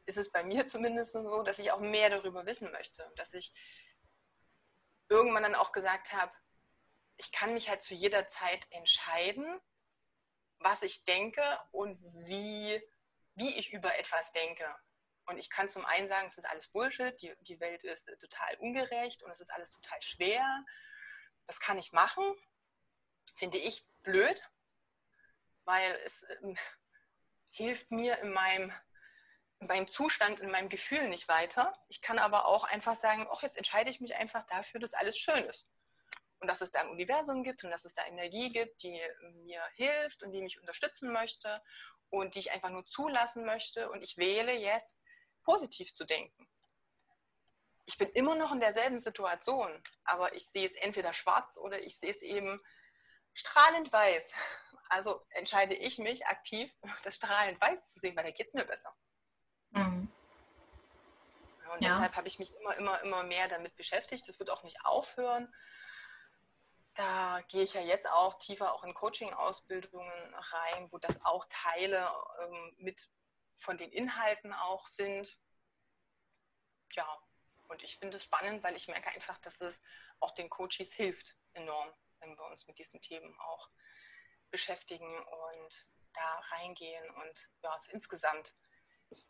[0.06, 3.12] ist es bei mir zumindest so, dass ich auch mehr darüber wissen möchte.
[3.16, 3.52] Dass ich
[5.10, 6.32] irgendwann dann auch gesagt habe,
[7.18, 9.60] ich kann mich halt zu jeder Zeit entscheiden,
[10.60, 12.80] was ich denke und wie,
[13.34, 14.68] wie ich über etwas denke.
[15.26, 18.56] Und ich kann zum einen sagen, es ist alles Bullshit, die, die Welt ist total
[18.60, 20.46] ungerecht und es ist alles total schwer.
[21.48, 22.24] Das kann ich machen,
[23.36, 24.41] finde ich blöd,
[25.66, 26.55] weil es äh,
[27.51, 28.74] hilft mir in meinem,
[29.60, 31.78] in meinem Zustand, in meinem Gefühl nicht weiter.
[31.89, 35.18] Ich kann aber auch einfach sagen, ach, jetzt entscheide ich mich einfach dafür, dass alles
[35.18, 35.70] schön ist.
[36.39, 39.01] Und dass es da ein Universum gibt und dass es da Energie gibt, die
[39.43, 41.62] mir hilft und die mich unterstützen möchte
[42.10, 43.89] und die ich einfach nur zulassen möchte.
[43.89, 44.99] Und ich wähle jetzt,
[45.43, 46.47] positiv zu denken.
[47.86, 49.72] Ich bin immer noch in derselben Situation,
[50.03, 52.62] aber ich sehe es entweder schwarz oder ich sehe es eben
[53.38, 54.34] strahlend weiß.
[54.90, 56.72] Also entscheide ich mich aktiv,
[57.04, 58.96] das strahlend weiß zu sehen, weil da geht es mir besser.
[59.72, 60.12] Mhm.
[61.74, 61.90] Und ja.
[61.90, 64.28] deshalb habe ich mich immer, immer, immer mehr damit beschäftigt.
[64.28, 65.54] Das wird auch nicht aufhören.
[66.94, 72.10] Da gehe ich ja jetzt auch tiefer auch in Coaching-Ausbildungen rein, wo das auch Teile
[72.42, 73.08] ähm, mit
[73.58, 75.40] von den Inhalten auch sind.
[76.94, 77.08] Ja,
[77.68, 79.84] und ich finde es spannend, weil ich merke einfach, dass es
[80.20, 83.70] auch den Coaches hilft enorm, wenn wir uns mit diesen Themen auch
[84.51, 88.55] beschäftigen und da reingehen und ja, es insgesamt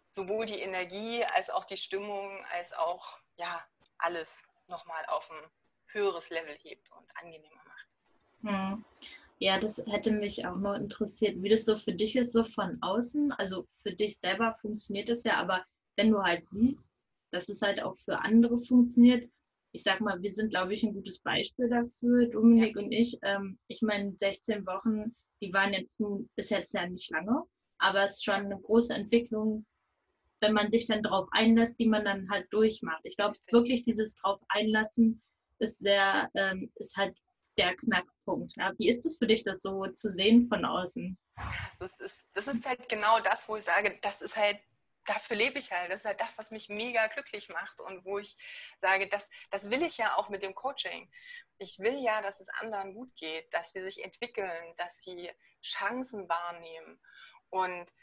[0.10, 3.66] sowohl die Energie als auch die Stimmung als auch ja
[3.98, 5.50] alles nochmal auf ein
[5.88, 7.98] höheres Level hebt und angenehmer macht.
[8.42, 8.86] Hm.
[9.40, 12.82] Ja, das hätte mich auch noch interessiert, wie das so für dich ist, so von
[12.82, 13.32] außen.
[13.34, 15.64] Also für dich selber funktioniert es ja, aber
[15.96, 16.90] wenn du halt siehst,
[17.30, 19.30] dass es halt auch für andere funktioniert,
[19.78, 22.82] ich sag mal, wir sind, glaube ich, ein gutes Beispiel dafür, Dominik ja.
[22.82, 23.16] und ich.
[23.22, 26.02] Ähm, ich meine, 16 Wochen, die waren jetzt
[26.36, 27.44] ist jetzt ja nicht lange,
[27.78, 29.68] aber es ist schon eine große Entwicklung,
[30.42, 33.02] wenn man sich dann darauf einlässt, die man dann halt durchmacht.
[33.04, 35.22] Ich glaube wirklich, dieses drauf einlassen
[35.60, 37.16] ist sehr, ähm, ist halt
[37.60, 38.54] der Knackpunkt.
[38.58, 38.74] Ja.
[38.80, 41.16] Wie ist es für dich, das so zu sehen von außen?
[41.78, 44.58] Das ist, das ist halt genau das, wo ich sage, das ist halt
[45.08, 45.92] dafür lebe ich halt.
[45.92, 48.38] Das ist halt das, was mich mega glücklich macht und wo ich
[48.82, 51.12] sage, das, das will ich ja auch mit dem Coaching.
[51.58, 55.32] Ich will ja, dass es anderen gut geht, dass sie sich entwickeln, dass sie
[55.64, 57.02] Chancen wahrnehmen.
[57.50, 57.94] Und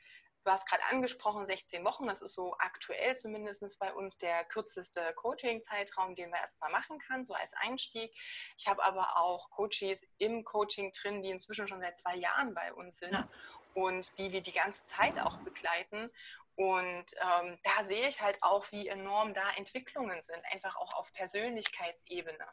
[0.44, 5.12] du hast gerade angesprochen, 16 Wochen, das ist so aktuell zumindest bei uns der kürzeste
[5.14, 8.12] Coaching-Zeitraum, den man erstmal machen kann, so als Einstieg.
[8.56, 12.72] Ich habe aber auch Coaches im Coaching drin, die inzwischen schon seit zwei Jahren bei
[12.74, 13.12] uns sind.
[13.12, 13.28] Ja.
[13.74, 16.10] Und die wir die ganze Zeit auch begleiten.
[16.56, 21.12] Und ähm, da sehe ich halt auch, wie enorm da Entwicklungen sind, einfach auch auf
[21.12, 22.46] Persönlichkeitsebene.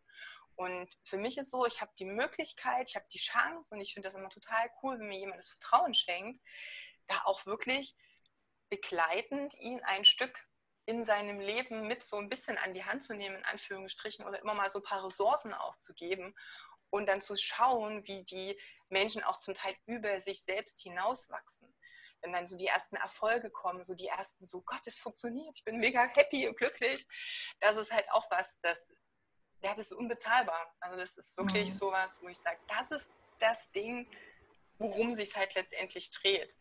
[0.56, 3.94] Und für mich ist so, ich habe die Möglichkeit, ich habe die Chance und ich
[3.94, 6.42] finde das immer total cool, wenn mir jemand das Vertrauen schenkt,
[7.08, 7.96] da auch wirklich
[8.70, 10.48] begleitend ihn ein Stück
[10.86, 14.40] in seinem Leben mit so ein bisschen an die Hand zu nehmen, in Anführungsstrichen, oder
[14.40, 16.36] immer mal so ein paar Ressourcen auch zu geben
[16.90, 21.74] und dann zu schauen, wie die Menschen auch zum Teil über sich selbst hinauswachsen
[22.22, 25.64] wenn dann so die ersten Erfolge kommen, so die ersten, so Gott, es funktioniert, ich
[25.64, 27.08] bin mega happy und glücklich,
[27.60, 28.78] das ist halt auch was, das,
[29.64, 30.74] ja, das ist unbezahlbar.
[30.80, 31.76] Also das ist wirklich mhm.
[31.76, 34.10] sowas, wo ich sage, das ist das Ding,
[34.78, 36.56] worum sich halt letztendlich dreht.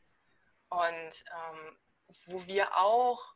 [0.69, 1.79] Und ähm,
[2.27, 3.35] wo wir auch,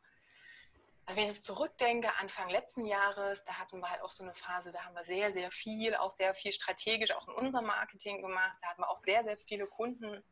[1.05, 4.33] also wenn ich jetzt zurückdenke, Anfang letzten Jahres, da hatten wir halt auch so eine
[4.33, 8.21] Phase, da haben wir sehr, sehr viel, auch sehr viel strategisch auch in unserem Marketing
[8.21, 8.57] gemacht.
[8.61, 10.23] Da hatten wir auch sehr, sehr viele Kunden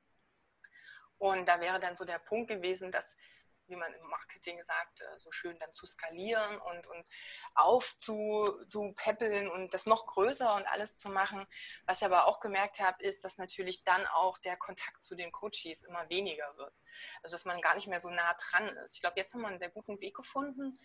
[1.24, 3.16] und da wäre dann so der Punkt gewesen, dass,
[3.68, 7.06] wie man im Marketing sagt, äh, so schön dann zu skalieren und, und
[7.56, 11.48] aufzupäppeln und das noch größer und alles zu machen.
[11.86, 15.32] Was ich aber auch gemerkt habe, ist, dass natürlich dann auch der Kontakt zu den
[15.32, 16.74] Coaches immer weniger wird.
[17.22, 18.96] Also dass man gar nicht mehr so nah dran ist.
[18.96, 20.78] Ich glaube, jetzt haben wir einen sehr guten Weg gefunden,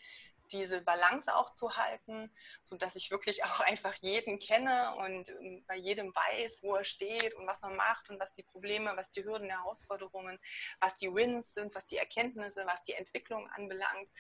[0.53, 5.77] diese Balance auch zu halten, sodass ich wirklich auch einfach jeden kenne und ähm, bei
[5.77, 9.25] jedem weiß, wo er steht und was er macht und was die Probleme, was die
[9.25, 10.39] Hürden, Herausforderungen,
[10.81, 14.11] was die Wins sind, was die Erkenntnisse, was die Entwicklung anbelangt.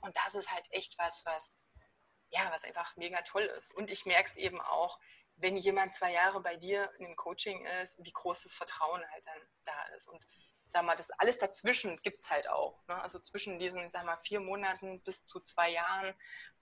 [0.00, 1.64] Und das ist halt echt was, was,
[2.30, 3.74] ja, was einfach mega toll ist.
[3.74, 4.98] Und ich merke es eben auch,
[5.36, 9.26] wenn jemand zwei Jahre bei dir in dem Coaching ist, wie groß das Vertrauen halt
[9.26, 10.08] dann da ist.
[10.08, 10.22] Und
[10.68, 12.86] sag mal, das alles dazwischen gibt es halt auch.
[12.88, 13.00] Ne?
[13.02, 16.14] Also zwischen diesen, sag mal, vier Monaten bis zu zwei Jahren,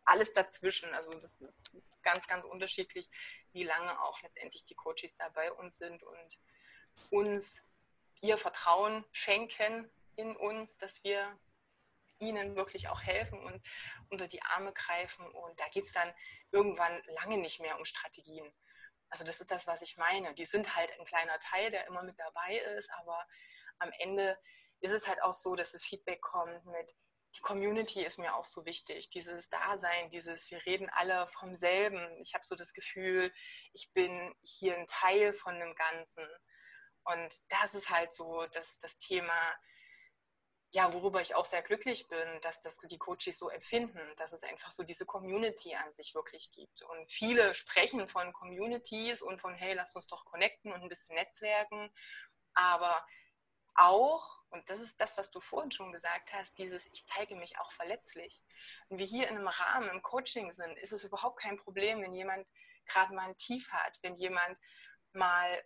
[0.05, 0.93] alles dazwischen.
[0.95, 3.11] Also das ist ganz, ganz unterschiedlich,
[3.53, 6.39] wie lange auch letztendlich die Coaches da bei uns sind und
[7.11, 7.63] uns
[8.21, 11.39] ihr Vertrauen schenken in uns, dass wir
[12.19, 13.63] ihnen wirklich auch helfen und
[14.09, 15.27] unter die Arme greifen.
[15.27, 16.13] Und da geht es dann
[16.53, 18.53] irgendwann lange nicht mehr um Strategien.
[19.11, 20.35] Also das ist das, was ich meine.
[20.35, 23.27] Die sind halt ein kleiner Teil, der immer mit dabei ist, aber
[23.79, 24.39] am Ende
[24.81, 26.95] ist es halt auch so, dass das Feedback kommt mit,
[27.37, 31.99] die Community ist mir auch so wichtig, dieses Dasein, dieses, wir reden alle vom selben.
[32.20, 33.33] Ich habe so das Gefühl,
[33.72, 36.25] ich bin hier ein Teil von dem Ganzen.
[37.05, 39.35] Und das ist halt so das, das Thema,
[40.72, 44.43] ja, worüber ich auch sehr glücklich bin, dass das die Coaches so empfinden, dass es
[44.45, 46.83] einfach so diese Community an sich wirklich gibt.
[46.83, 51.16] Und viele sprechen von Communities und von, hey, lass uns doch connecten und ein bisschen
[51.16, 51.93] netzwerken.
[52.55, 53.05] Aber
[53.75, 57.59] auch, und das ist das, was du vorhin schon gesagt hast, dieses, ich zeige mich
[57.59, 58.45] auch verletzlich.
[58.89, 62.14] Wenn wir hier in einem Rahmen im Coaching sind, ist es überhaupt kein Problem, wenn
[62.14, 62.47] jemand
[62.87, 64.59] gerade mal ein Tief hat, wenn jemand
[65.12, 65.64] mal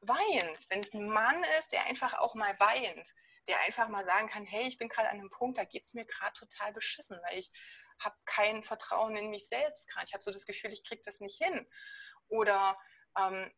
[0.00, 3.06] weint, wenn es ein Mann ist, der einfach auch mal weint
[3.48, 5.94] der einfach mal sagen kann, hey, ich bin gerade an einem Punkt, da geht es
[5.94, 7.50] mir gerade total beschissen, weil ich
[7.98, 10.06] habe kein Vertrauen in mich selbst gerade.
[10.06, 11.66] Ich habe so das Gefühl, ich kriege das nicht hin.
[12.28, 12.78] Oder
[13.18, 13.52] ähm,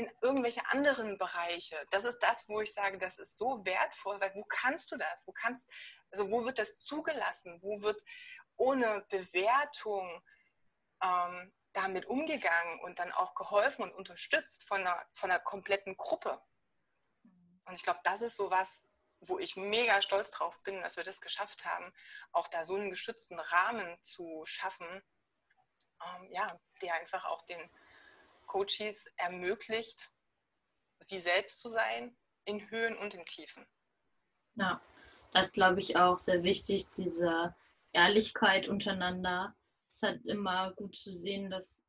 [0.00, 1.86] in irgendwelche anderen Bereiche.
[1.90, 5.26] Das ist das, wo ich sage, das ist so wertvoll, weil wo kannst du das?
[5.26, 5.70] Wo kannst,
[6.10, 7.58] also wo wird das zugelassen?
[7.60, 8.02] Wo wird
[8.56, 10.22] ohne Bewertung
[11.02, 16.40] ähm, damit umgegangen und dann auch geholfen und unterstützt von einer, von einer kompletten Gruppe?
[17.66, 18.88] Und ich glaube, das ist so was,
[19.20, 21.92] wo ich mega stolz drauf bin, dass wir das geschafft haben,
[22.32, 25.02] auch da so einen geschützten Rahmen zu schaffen,
[26.02, 27.70] ähm, ja, der einfach auch den
[28.50, 30.10] Coaches ermöglicht,
[30.98, 33.64] sie selbst zu sein, in Höhen und in Tiefen.
[34.56, 34.80] Ja,
[35.32, 37.54] das glaube ich auch sehr wichtig, diese
[37.92, 39.54] Ehrlichkeit untereinander.
[39.88, 41.84] Es ist halt immer gut zu sehen, dass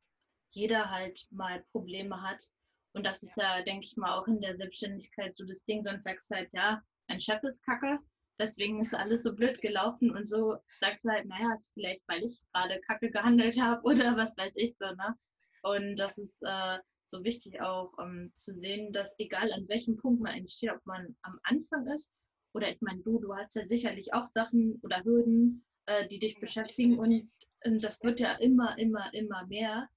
[0.50, 2.48] jeder halt mal Probleme hat.
[2.92, 5.82] Und das ist ja, denke ich mal, auch in der Selbstständigkeit so das Ding.
[5.82, 7.98] Sonst sagst du halt, ja, mein Chef ist kacke,
[8.38, 12.22] deswegen ist alles so blöd gelaufen und so sagst du halt, naja, ist vielleicht, weil
[12.22, 15.18] ich gerade kacke gehandelt habe oder was weiß ich so, ne?
[15.62, 20.22] Und das ist äh, so wichtig auch ähm, zu sehen, dass egal an welchem Punkt
[20.22, 22.10] man entsteht, ob man am Anfang ist
[22.54, 26.34] oder ich meine, du, du hast ja sicherlich auch Sachen oder Hürden, äh, die dich
[26.34, 27.30] ja, beschäftigen und,
[27.64, 29.88] und das wird ja immer, immer, immer mehr,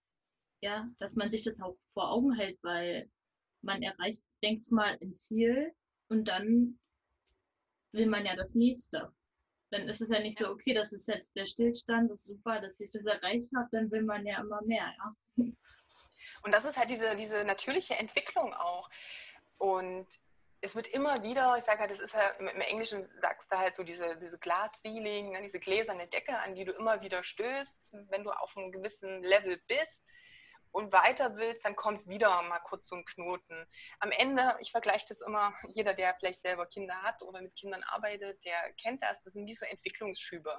[0.62, 3.10] ja, dass man sich das auch vor Augen hält, weil
[3.62, 5.72] man erreicht, denke ich mal, ein Ziel
[6.10, 6.80] und dann
[7.92, 9.12] will man ja das nächste.
[9.76, 12.62] Dann ist es ja nicht so, okay, das ist jetzt der Stillstand, das ist super,
[12.62, 15.16] dass ich das erreicht habe, dann will man ja immer mehr, ja.
[16.44, 18.90] Und das ist halt diese, diese natürliche Entwicklung auch.
[19.58, 20.08] Und
[20.62, 23.76] es wird immer wieder, ich sage halt, das ist ja im Englischen sagst du halt
[23.76, 27.82] so diese, diese Glass Ceiling, ne, diese gläserne Decke, an die du immer wieder stößt,
[28.10, 30.06] wenn du auf einem gewissen Level bist
[30.76, 33.66] und weiter willst, dann kommt wieder mal kurz so ein Knoten.
[34.00, 37.82] Am Ende, ich vergleiche das immer, jeder, der vielleicht selber Kinder hat oder mit Kindern
[37.84, 40.52] arbeitet, der kennt das, das sind wie so Entwicklungsschübe.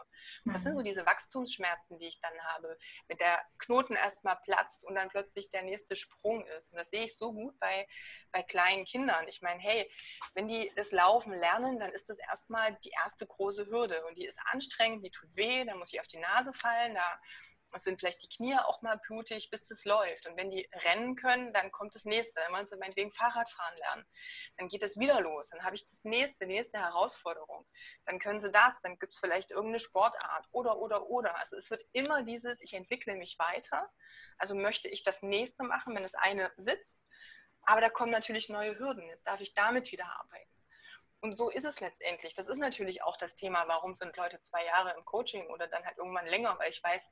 [0.47, 0.85] Und das sind so mhm.
[0.85, 5.65] diese Wachstumsschmerzen, die ich dann habe, wenn der Knoten erstmal platzt und dann plötzlich der
[5.65, 6.73] nächste Sprung ist.
[6.73, 7.87] Und das sehe ich so gut bei,
[8.33, 9.29] bei kleinen Kindern.
[9.29, 9.91] Ich meine, hey,
[10.33, 14.25] wenn die das Laufen lernen, dann ist das erstmal die erste große Hürde und die
[14.25, 17.21] ist anstrengend, die tut weh, dann muss ich auf die Nase fallen, da
[17.85, 20.27] sind vielleicht die Knie auch mal blutig, bis das läuft.
[20.27, 22.41] Und wenn die rennen können, dann kommt das nächste.
[22.41, 24.07] Dann wollen sie meinetwegen Fahrradfahren lernen.
[24.57, 25.51] Dann geht es wieder los.
[25.51, 27.67] Dann habe ich das nächste, nächste Herausforderung.
[28.05, 31.37] Dann können sie das, dann gibt es vielleicht irgendeine Sportart oder, oder, oder.
[31.39, 33.91] Also es wird immer dieses, ich entwickle mich weiter.
[34.39, 36.99] Also möchte ich das nächste machen, wenn das eine sitzt.
[37.63, 39.09] Aber da kommen natürlich neue Hürden.
[39.09, 40.57] Jetzt darf ich damit wieder arbeiten.
[41.21, 42.35] Und so ist es letztendlich.
[42.35, 45.85] Das ist natürlich auch das Thema, warum sind Leute zwei Jahre im Coaching oder dann
[45.85, 47.03] halt irgendwann länger, weil ich weiß,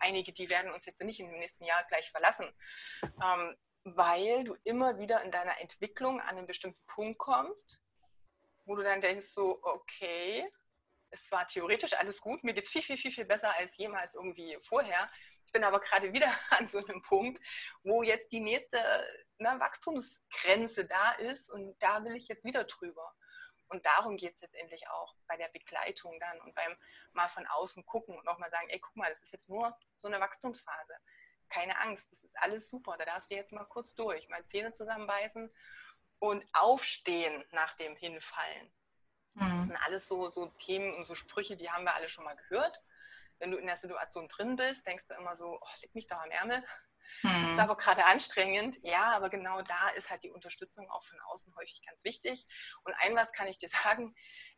[0.00, 2.48] einige, die werden uns jetzt nicht im nächsten Jahr gleich verlassen,
[3.02, 7.80] ähm, weil du immer wieder in deiner Entwicklung an einen bestimmten Punkt kommst,
[8.64, 10.50] wo du dann denkst so, okay,
[11.10, 14.14] es war theoretisch alles gut, mir geht es viel, viel, viel, viel besser als jemals
[14.14, 15.10] irgendwie vorher.
[15.46, 17.40] Ich bin aber gerade wieder an so einem Punkt,
[17.82, 18.78] wo jetzt die nächste
[19.38, 23.14] ne, Wachstumsgrenze da ist und da will ich jetzt wieder drüber.
[23.68, 26.76] Und darum geht es letztendlich auch bei der Begleitung dann und beim
[27.12, 29.76] mal von außen gucken und auch mal sagen, ey, guck mal, das ist jetzt nur
[29.96, 30.94] so eine Wachstumsphase.
[31.50, 32.96] Keine Angst, das ist alles super.
[32.98, 35.52] Da darfst du jetzt mal kurz durch, mal Zähne zusammenbeißen
[36.18, 38.72] und aufstehen nach dem Hinfallen.
[39.34, 39.58] Mhm.
[39.58, 42.36] Das sind alles so, so Themen und so Sprüche, die haben wir alle schon mal
[42.36, 42.82] gehört.
[43.38, 46.18] Wenn du in der Situation drin bist, denkst du immer so, oh, leg mich doch
[46.18, 46.64] am Ärmel.
[47.22, 47.52] Hm.
[47.52, 48.78] Ist aber gerade anstrengend.
[48.82, 52.46] Ja, aber genau da ist halt die Unterstützung auch von außen häufig ganz wichtig.
[52.84, 54.14] Und ein was kann ich dir sagen,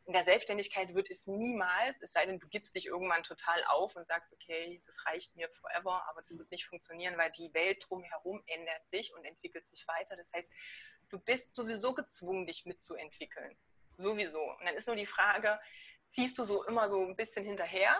[0.07, 3.95] in der Selbstständigkeit wird es niemals, es sei denn, du gibst dich irgendwann total auf
[3.97, 7.85] und sagst, okay, das reicht mir forever, aber das wird nicht funktionieren, weil die Welt
[7.89, 10.17] drumherum ändert sich und entwickelt sich weiter.
[10.17, 10.51] Das heißt,
[11.11, 13.57] du bist sowieso gezwungen, dich mitzuentwickeln.
[13.97, 14.43] Sowieso.
[14.43, 15.61] Und dann ist nur die Frage,
[16.09, 17.95] ziehst du so immer so ein bisschen hinterher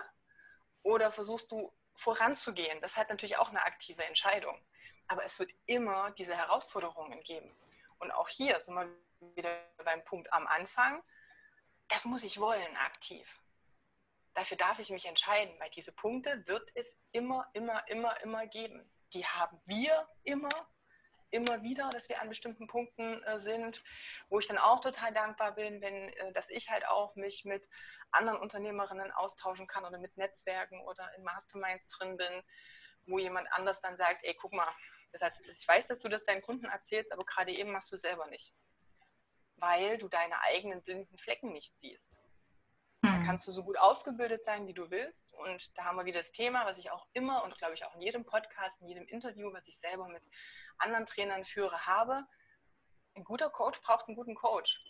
[0.83, 2.81] oder versuchst du voranzugehen.
[2.81, 4.59] Das hat natürlich auch eine aktive Entscheidung.
[5.07, 7.55] Aber es wird immer diese Herausforderungen geben.
[7.99, 8.89] Und auch hier sind wir
[9.35, 11.03] wieder beim Punkt am Anfang.
[11.87, 13.39] Das muss ich wollen, aktiv.
[14.33, 18.89] Dafür darf ich mich entscheiden, weil diese Punkte wird es immer, immer, immer, immer geben.
[19.13, 20.49] Die haben wir immer,
[21.31, 23.83] immer wieder, dass wir an bestimmten Punkten äh, sind,
[24.29, 27.67] wo ich dann auch total dankbar bin, wenn, äh, dass ich halt auch mich mit
[28.11, 32.43] anderen Unternehmerinnen austauschen kann oder mit Netzwerken oder in Masterminds drin bin,
[33.07, 34.71] wo jemand anders dann sagt, ey, guck mal,
[35.11, 37.97] das heißt, ich weiß, dass du das deinen Kunden erzählst, aber gerade eben machst du
[37.97, 38.53] selber nicht,
[39.55, 42.19] weil du deine eigenen blinden Flecken nicht siehst.
[43.01, 43.25] Da hm.
[43.25, 45.25] kannst du so gut ausgebildet sein, wie du willst.
[45.33, 47.95] Und da haben wir wieder das Thema, was ich auch immer und glaube ich auch
[47.95, 50.23] in jedem Podcast, in jedem Interview, was ich selber mit
[50.77, 52.25] anderen Trainern führe, habe.
[53.15, 54.83] Ein guter Coach braucht einen guten Coach.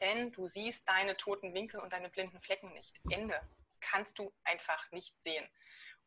[0.00, 3.00] Denn du siehst deine toten Winkel und deine blinden Flecken nicht.
[3.10, 3.40] Ende.
[3.80, 5.44] Kannst du einfach nicht sehen.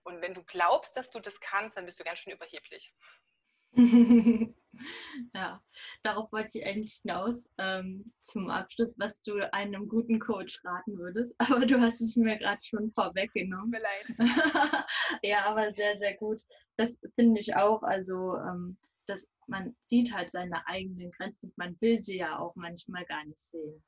[0.04, 2.94] Und wenn du glaubst, dass du das kannst, dann bist du ganz schön überheblich.
[5.34, 5.62] ja,
[6.04, 11.34] darauf wollte ich eigentlich hinaus ähm, zum Abschluss, was du einem guten Coach raten würdest.
[11.40, 13.70] Aber du hast es mir gerade schon vorweggenommen.
[13.70, 14.16] Mir leid.
[15.22, 16.42] ja, aber sehr, sehr gut.
[16.78, 17.84] Das finde ich auch.
[17.84, 18.78] Also, ähm,
[19.08, 21.54] dass man sieht halt seine eigenen Grenzen.
[21.56, 23.84] Man will sie ja auch manchmal gar nicht sehen.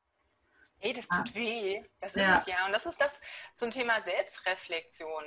[0.79, 1.35] Hey, das tut ah.
[1.35, 1.81] weh.
[2.01, 2.39] Das ist ja.
[2.39, 2.65] es ja.
[2.65, 3.21] Und das ist das
[3.55, 5.23] zum Thema Selbstreflexion.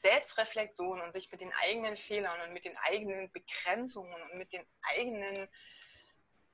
[0.00, 4.66] Selbstreflexion und sich mit den eigenen Fehlern und mit den eigenen Begrenzungen und mit den
[4.82, 5.48] eigenen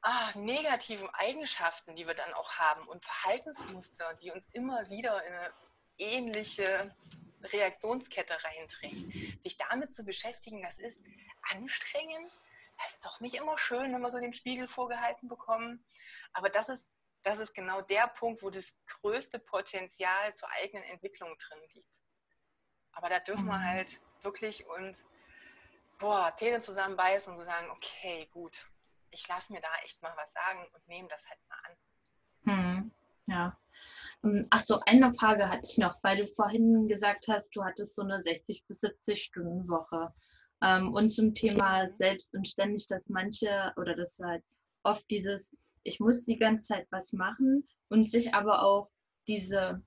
[0.02, 5.34] ah, negativen Eigenschaften, die wir dann auch haben und Verhaltensmuster, die uns immer wieder in
[5.34, 5.52] eine
[5.98, 6.94] ähnliche
[7.42, 9.38] Reaktionskette reindrehen.
[9.42, 11.02] Sich damit zu beschäftigen, das ist
[11.42, 12.32] anstrengend.
[12.78, 15.84] Das ist auch nicht immer schön, wenn wir so den Spiegel vorgehalten bekommen.
[16.32, 16.90] Aber das ist,
[17.22, 22.00] das ist genau der Punkt, wo das größte Potenzial zur eigenen Entwicklung drin liegt.
[22.96, 23.64] Aber da dürfen wir mhm.
[23.64, 25.06] halt wirklich uns,
[25.98, 28.66] boah, Zähne zusammenbeißen und so sagen, okay, gut,
[29.10, 31.76] ich lasse mir da echt mal was sagen und nehme das halt mal an.
[32.44, 32.90] Hm,
[33.26, 33.58] ja.
[34.24, 37.94] Ähm, ach so, eine Frage hatte ich noch, weil du vorhin gesagt hast, du hattest
[37.94, 40.12] so eine 60 bis 70 Stunden Woche.
[40.62, 41.92] Ähm, und zum Thema mhm.
[41.92, 44.42] selbst und ständig, dass manche oder das halt
[44.84, 48.88] oft dieses, ich muss die ganze Zeit was machen und sich aber auch
[49.28, 49.82] diese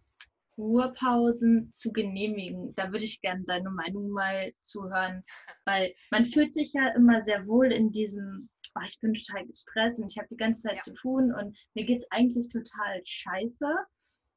[0.60, 2.76] Ruhepausen zu genehmigen.
[2.76, 5.24] Da würde ich gerne deine Meinung mal zuhören,
[5.66, 10.02] weil man fühlt sich ja immer sehr wohl in diesem, oh, ich bin total gestresst
[10.02, 10.82] und ich habe die ganze Zeit ja.
[10.82, 13.78] zu tun und mir geht es eigentlich total scheiße,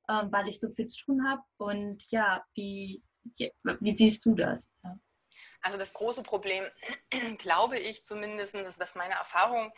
[0.08, 1.42] ähm, weil ich so viel zu tun habe.
[1.58, 3.02] Und ja, wie,
[3.80, 4.72] wie siehst du das?
[5.62, 6.64] Also das große Problem,
[7.38, 9.72] glaube ich zumindest, das ist meine Erfahrung,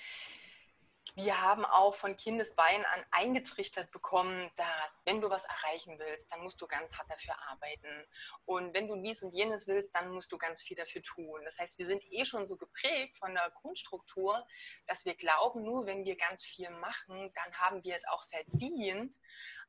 [1.16, 6.42] wir haben auch von Kindesbeinen an eingetrichtert bekommen, dass wenn du was erreichen willst, dann
[6.42, 8.06] musst du ganz hart dafür arbeiten.
[8.46, 11.40] Und wenn du dies und jenes willst, dann musst du ganz viel dafür tun.
[11.44, 14.44] Das heißt, wir sind eh schon so geprägt von der Grundstruktur,
[14.88, 19.16] dass wir glauben, nur wenn wir ganz viel machen, dann haben wir es auch verdient,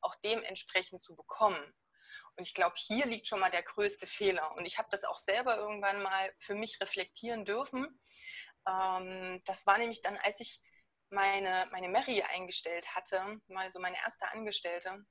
[0.02, 1.76] auch dementsprechend zu bekommen.
[2.38, 4.56] Und ich glaube, hier liegt schon mal der größte Fehler.
[4.56, 8.00] Und ich habe das auch selber irgendwann mal für mich reflektieren dürfen.
[8.68, 10.62] Ähm, das war nämlich dann, als ich
[11.16, 15.04] meine, meine Mary eingestellt hatte, mal so meine erste Angestellte.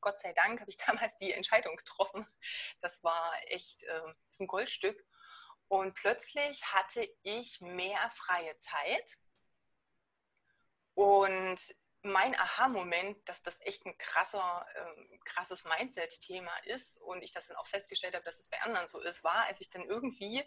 [0.00, 2.24] Gott sei Dank habe ich damals die Entscheidung getroffen.
[2.80, 5.04] Das war echt äh, ein Goldstück.
[5.68, 9.18] Und plötzlich hatte ich mehr freie Zeit.
[10.94, 11.58] Und
[12.02, 17.56] mein Aha-Moment, dass das echt ein krasser, äh, krasses Mindset-Thema ist und ich das dann
[17.56, 20.44] auch festgestellt habe, dass es bei anderen so ist, war, als ich dann irgendwie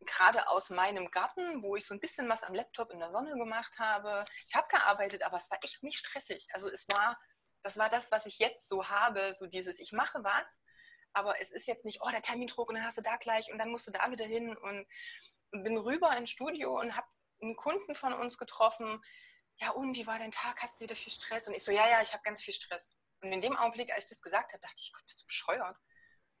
[0.00, 3.32] gerade aus meinem Garten, wo ich so ein bisschen was am Laptop in der Sonne
[3.36, 4.24] gemacht habe.
[4.46, 6.48] Ich habe gearbeitet, aber es war echt nicht stressig.
[6.52, 7.18] Also es war,
[7.62, 10.60] das war das, was ich jetzt so habe, so dieses, ich mache was,
[11.12, 13.58] aber es ist jetzt nicht, oh, der Termindruck und dann hast du da gleich und
[13.58, 14.86] dann musst du da wieder hin und
[15.50, 17.06] bin rüber ins Studio und habe
[17.40, 19.02] einen Kunden von uns getroffen.
[19.56, 20.62] Ja, und wie war dein Tag?
[20.62, 21.48] Hast du wieder viel Stress?
[21.48, 22.92] Und ich so, ja, ja, ich habe ganz viel Stress.
[23.22, 25.76] Und in dem Augenblick, als ich das gesagt habe, dachte ich, Gott, bist du bescheuert?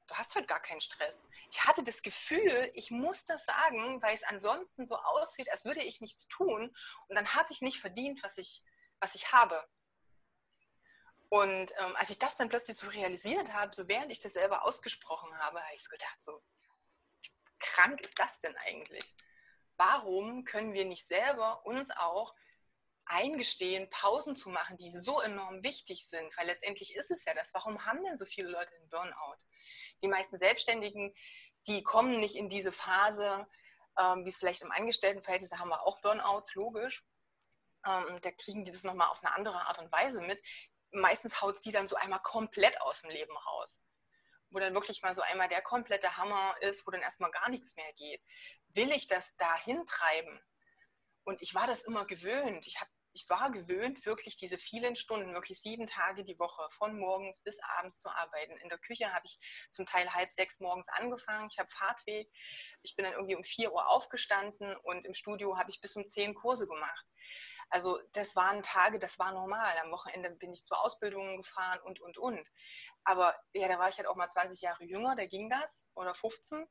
[0.06, 1.26] Du hast heute gar keinen Stress.
[1.50, 5.82] Ich hatte das Gefühl, ich muss das sagen, weil es ansonsten so aussieht, als würde
[5.82, 6.74] ich nichts tun
[7.08, 8.64] und dann habe ich nicht verdient, was ich,
[9.00, 9.62] was ich habe.
[11.28, 14.64] Und ähm, als ich das dann plötzlich so realisiert habe, so während ich das selber
[14.64, 16.42] ausgesprochen habe, habe ich so gedacht, so
[17.58, 19.14] krank ist das denn eigentlich?
[19.76, 22.34] Warum können wir nicht selber uns auch
[23.06, 27.54] eingestehen, Pausen zu machen, die so enorm wichtig sind, weil letztendlich ist es ja das.
[27.54, 29.38] Warum haben denn so viele Leute einen Burnout?
[30.02, 31.14] Die meisten Selbstständigen,
[31.66, 33.46] die kommen nicht in diese Phase,
[33.98, 37.04] ähm, wie es vielleicht im Angestelltenverhältnis, da haben wir auch Burnouts, logisch.
[37.86, 40.40] Ähm, da kriegen die das nochmal auf eine andere Art und Weise mit.
[40.92, 43.82] Meistens haut die dann so einmal komplett aus dem Leben raus.
[44.50, 47.74] Wo dann wirklich mal so einmal der komplette Hammer ist, wo dann erstmal gar nichts
[47.76, 48.22] mehr geht.
[48.68, 50.40] Will ich das dahin treiben?
[51.24, 52.66] Und ich war das immer gewöhnt.
[52.66, 56.98] Ich habe ich war gewöhnt, wirklich diese vielen Stunden, wirklich sieben Tage die Woche, von
[56.98, 58.58] morgens bis abends zu arbeiten.
[58.58, 59.40] In der Küche habe ich
[59.70, 61.48] zum Teil halb sechs morgens angefangen.
[61.50, 62.30] Ich habe Fahrtweg.
[62.82, 66.06] Ich bin dann irgendwie um vier Uhr aufgestanden und im Studio habe ich bis um
[66.10, 67.06] zehn Kurse gemacht.
[67.70, 69.74] Also das waren Tage, das war normal.
[69.82, 72.46] Am Wochenende bin ich zu Ausbildungen gefahren und, und, und.
[73.04, 76.14] Aber ja, da war ich halt auch mal 20 Jahre jünger, da ging das oder
[76.14, 76.66] 15.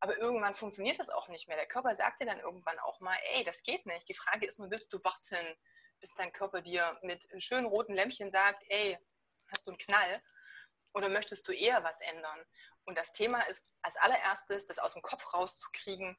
[0.00, 1.56] Aber irgendwann funktioniert das auch nicht mehr.
[1.56, 4.08] Der Körper sagt dir dann irgendwann auch mal, ey, das geht nicht.
[4.08, 5.56] Die Frage ist nur, willst du warten?
[6.00, 8.98] Bis dein Körper dir mit schönen roten Lämpchen sagt, ey,
[9.50, 10.22] hast du einen Knall?
[10.92, 12.44] Oder möchtest du eher was ändern?
[12.84, 16.16] Und das Thema ist als allererstes, das aus dem Kopf rauszukriegen,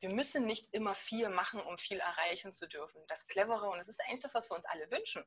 [0.00, 3.04] wir müssen nicht immer viel machen, um viel erreichen zu dürfen.
[3.06, 5.24] Das Clevere, und das ist eigentlich das, was wir uns alle wünschen.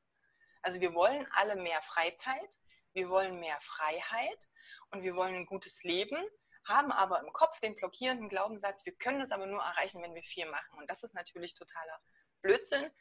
[0.61, 2.59] Also wir wollen alle mehr Freizeit,
[2.93, 4.49] wir wollen mehr Freiheit
[4.91, 6.17] und wir wollen ein gutes Leben,
[6.65, 10.23] haben aber im Kopf den blockierenden Glaubenssatz, wir können das aber nur erreichen, wenn wir
[10.23, 10.77] viel machen.
[10.77, 12.01] Und das ist natürlich totaler
[12.41, 12.91] Blödsinn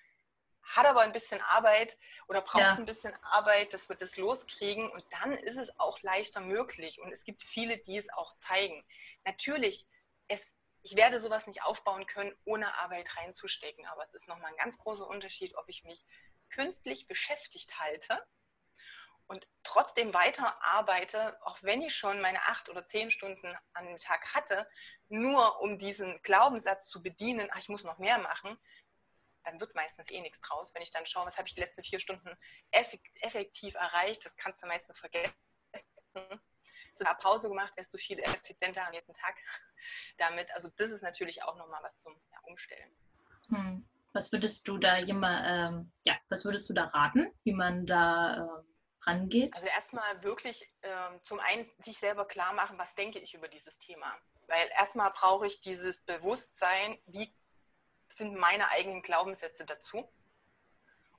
[0.65, 1.99] hat aber ein bisschen Arbeit
[2.29, 2.75] oder braucht ja.
[2.75, 7.13] ein bisschen Arbeit, dass wir das loskriegen und dann ist es auch leichter möglich und
[7.13, 8.85] es gibt viele, die es auch zeigen.
[9.25, 9.87] Natürlich,
[10.29, 14.57] es, ich werde sowas nicht aufbauen können, ohne Arbeit reinzustecken, aber es ist nochmal ein
[14.57, 16.05] ganz großer Unterschied, ob ich mich
[16.51, 18.25] künstlich beschäftigt halte
[19.27, 24.35] und trotzdem weiter arbeite, auch wenn ich schon meine acht oder zehn Stunden am Tag
[24.35, 24.69] hatte,
[25.09, 28.59] nur um diesen Glaubenssatz zu bedienen, ach, ich muss noch mehr machen,
[29.45, 30.75] dann wird meistens eh nichts draus.
[30.75, 32.37] Wenn ich dann schaue, was habe ich die letzten vier Stunden
[32.71, 35.35] effektiv erreicht, das kannst du meistens vergessen.
[36.95, 39.35] So eine Pause gemacht, wärst du viel effizienter am nächsten Tag
[40.19, 40.51] damit.
[40.55, 42.91] Also das ist natürlich auch nochmal was zum ja, Umstellen.
[43.49, 43.89] Hm.
[44.13, 48.37] Was würdest du da jemand, ähm, ja, was würdest du da raten, wie man da
[48.37, 49.53] ähm, rangeht?
[49.57, 53.81] Also erstmal wirklich ähm, zum einen sich selber klar machen, was denke ich über dieses
[53.81, 54.17] Thema.
[54.47, 57.35] Weil erstmal brauche ich dieses Bewusstsein, wie
[58.09, 60.09] sind meine eigenen Glaubenssätze dazu.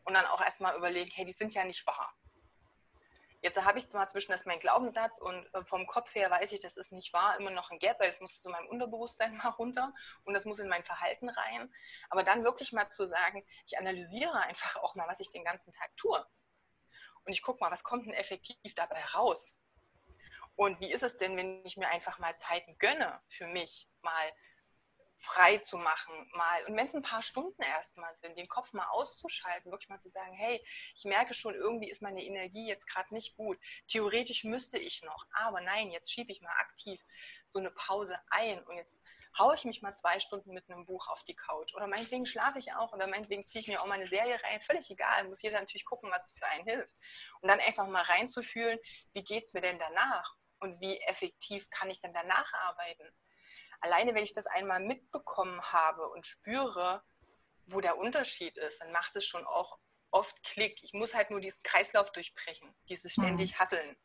[0.03, 2.15] Und dann auch erstmal überlegen, hey, die sind ja nicht wahr.
[3.45, 6.61] Jetzt habe ich zwar zwischen das mein Glaubenssatz und äh, vom Kopf her weiß ich,
[6.61, 9.49] das ist nicht wahr, immer noch ein Gap, weil es muss zu meinem Unterbewusstsein mal
[9.49, 11.71] runter und das muss in mein Verhalten rein.
[12.09, 15.71] Aber dann wirklich mal zu sagen, ich analysiere einfach auch mal, was ich den ganzen
[15.71, 16.25] Tag tue.
[17.23, 19.53] Und ich gucke mal, was kommt denn effektiv dabei raus?
[20.55, 24.33] Und wie ist es denn, wenn ich mir einfach mal Zeiten gönne für mich, mal
[25.17, 26.65] frei zu machen mal.
[26.65, 30.09] Und wenn es ein paar Stunden erstmal sind, den Kopf mal auszuschalten, wirklich mal zu
[30.09, 30.63] sagen, hey,
[30.95, 33.57] ich merke schon, irgendwie ist meine Energie jetzt gerade nicht gut.
[33.87, 37.03] Theoretisch müsste ich noch, aber nein, jetzt schiebe ich mal aktiv
[37.45, 38.99] so eine Pause ein und jetzt
[39.37, 41.73] haue ich mich mal zwei Stunden mit einem Buch auf die Couch.
[41.75, 44.61] Oder meinetwegen schlafe ich auch oder meinetwegen ziehe ich mir auch mal eine Serie rein.
[44.61, 46.95] Völlig egal, muss jeder natürlich gucken, was für einen hilft.
[47.41, 48.79] Und dann einfach mal reinzufühlen,
[49.13, 50.35] wie geht es mir denn danach?
[50.59, 53.13] Und wie effektiv kann ich denn danach arbeiten?
[53.81, 57.03] Alleine wenn ich das einmal mitbekommen habe und spüre,
[57.67, 59.79] wo der Unterschied ist, dann macht es schon auch
[60.11, 60.81] oft Klick.
[60.83, 63.23] Ich muss halt nur diesen Kreislauf durchbrechen, dieses mhm.
[63.23, 63.97] ständig Hasseln.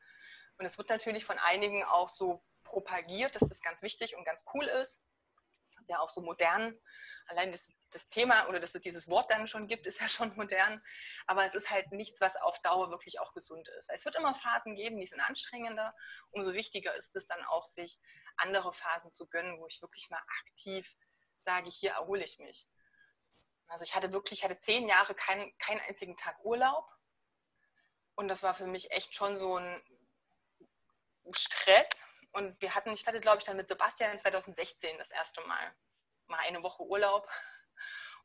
[0.59, 4.45] Und es wird natürlich von einigen auch so propagiert, dass das ganz wichtig und ganz
[4.53, 5.01] cool ist.
[5.75, 6.79] Das ist ja auch so modern.
[7.27, 10.35] Allein das, das Thema oder dass es dieses Wort dann schon gibt, ist ja schon
[10.37, 10.83] modern.
[11.27, 13.89] Aber es ist halt nichts, was auf Dauer wirklich auch gesund ist.
[13.91, 15.95] Es wird immer Phasen geben, die sind anstrengender.
[16.31, 18.01] Umso wichtiger ist es dann auch, sich
[18.41, 20.97] andere Phasen zu gönnen, wo ich wirklich mal aktiv
[21.41, 22.69] sage, hier erhole ich mich.
[23.69, 26.87] Also ich hatte wirklich, ich hatte zehn Jahre keinen, keinen einzigen Tag Urlaub.
[28.17, 29.83] Und das war für mich echt schon so ein
[31.33, 32.05] Stress.
[32.33, 35.75] Und wir hatten, ich hatte, glaube ich, dann mit Sebastian 2016 das erste Mal
[36.27, 37.29] mal eine Woche Urlaub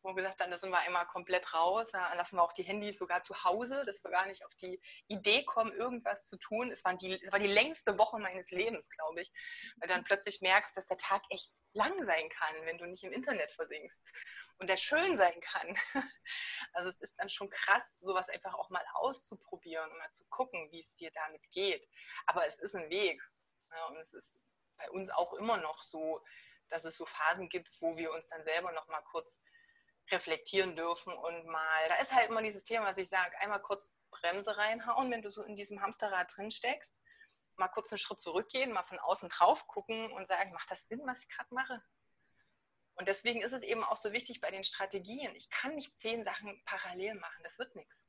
[0.06, 2.64] wo wir gesagt haben, da sind wir einmal komplett raus, da lassen wir auch die
[2.64, 6.72] Handys sogar zu Hause, dass wir gar nicht auf die Idee kommen, irgendwas zu tun.
[6.72, 9.32] Es, waren die, es war die längste Woche meines Lebens, glaube ich,
[9.78, 13.12] weil dann plötzlich merkst, dass der Tag echt lang sein kann, wenn du nicht im
[13.12, 14.02] Internet versinkst
[14.60, 15.78] und der schön sein kann.
[16.74, 20.70] Also es ist dann schon krass, sowas einfach auch mal auszuprobieren und mal zu gucken,
[20.72, 21.88] wie es dir damit geht.
[22.26, 23.22] Aber es ist ein Weg
[23.72, 24.40] ja, und es ist
[24.78, 26.22] bei uns auch immer noch so,
[26.70, 29.42] dass es so Phasen gibt, wo wir uns dann selber noch mal kurz
[30.12, 33.96] reflektieren dürfen und mal, da ist halt immer dieses Thema, was ich sage, einmal kurz
[34.12, 36.96] Bremse reinhauen, wenn du so in diesem Hamsterrad drin steckst,
[37.58, 41.02] mal kurz einen Schritt zurückgehen, mal von außen drauf gucken und sagen, macht das Sinn,
[41.06, 41.82] was ich gerade mache?
[42.96, 45.36] Und deswegen ist es eben auch so wichtig bei den Strategien.
[45.36, 48.06] Ich kann nicht zehn Sachen parallel machen, das wird nichts.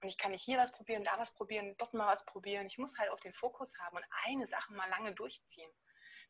[0.00, 2.66] Und ich kann nicht hier was probieren, da was probieren, dort mal was probieren.
[2.66, 5.70] Ich muss halt auch den Fokus haben und eine Sache mal lange durchziehen,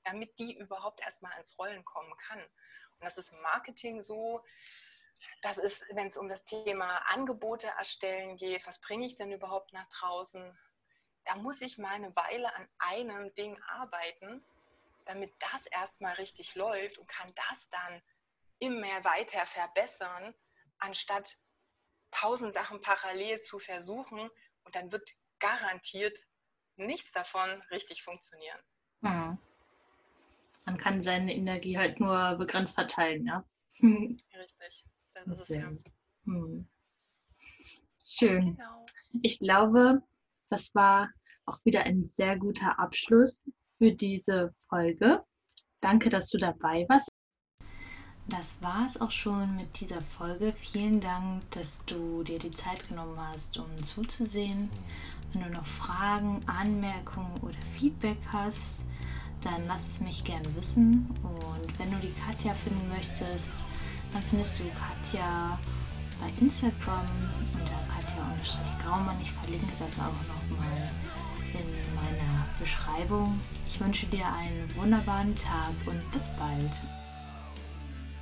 [0.04, 2.42] damit die überhaupt erstmal ins Rollen kommen kann.
[3.00, 4.42] Das ist im Marketing so.
[5.42, 9.72] Das ist, wenn es um das Thema Angebote erstellen geht, was bringe ich denn überhaupt
[9.72, 10.58] nach draußen?
[11.24, 14.44] Da muss ich mal eine Weile an einem Ding arbeiten,
[15.04, 18.02] damit das erstmal richtig läuft und kann das dann
[18.58, 20.34] immer weiter verbessern,
[20.78, 21.38] anstatt
[22.10, 24.30] tausend Sachen parallel zu versuchen
[24.64, 26.18] und dann wird garantiert
[26.76, 28.58] nichts davon richtig funktionieren.
[29.02, 29.38] Hm.
[30.68, 33.42] Man kann seine Energie halt nur begrenzt verteilen, ja.
[33.82, 35.72] Richtig, das ist es ja.
[36.24, 36.68] Hm.
[38.04, 38.54] Schön.
[38.54, 38.84] Genau.
[39.22, 40.02] Ich glaube,
[40.50, 41.08] das war
[41.46, 43.48] auch wieder ein sehr guter Abschluss
[43.78, 45.24] für diese Folge.
[45.80, 47.08] Danke, dass du dabei warst.
[48.26, 50.52] Das war es auch schon mit dieser Folge.
[50.52, 54.68] Vielen Dank, dass du dir die Zeit genommen hast, um zuzusehen.
[55.32, 58.80] Wenn du noch Fragen, Anmerkungen oder Feedback hast,
[59.42, 61.08] dann lass es mich gerne wissen.
[61.22, 63.52] Und wenn du die Katja finden möchtest,
[64.12, 65.58] dann findest du Katja
[66.20, 67.06] bei Instagram
[67.54, 69.16] unter Katja-Graumann.
[69.22, 70.90] Ich verlinke das auch nochmal
[71.52, 73.40] in meiner Beschreibung.
[73.68, 76.97] Ich wünsche dir einen wunderbaren Tag und bis bald.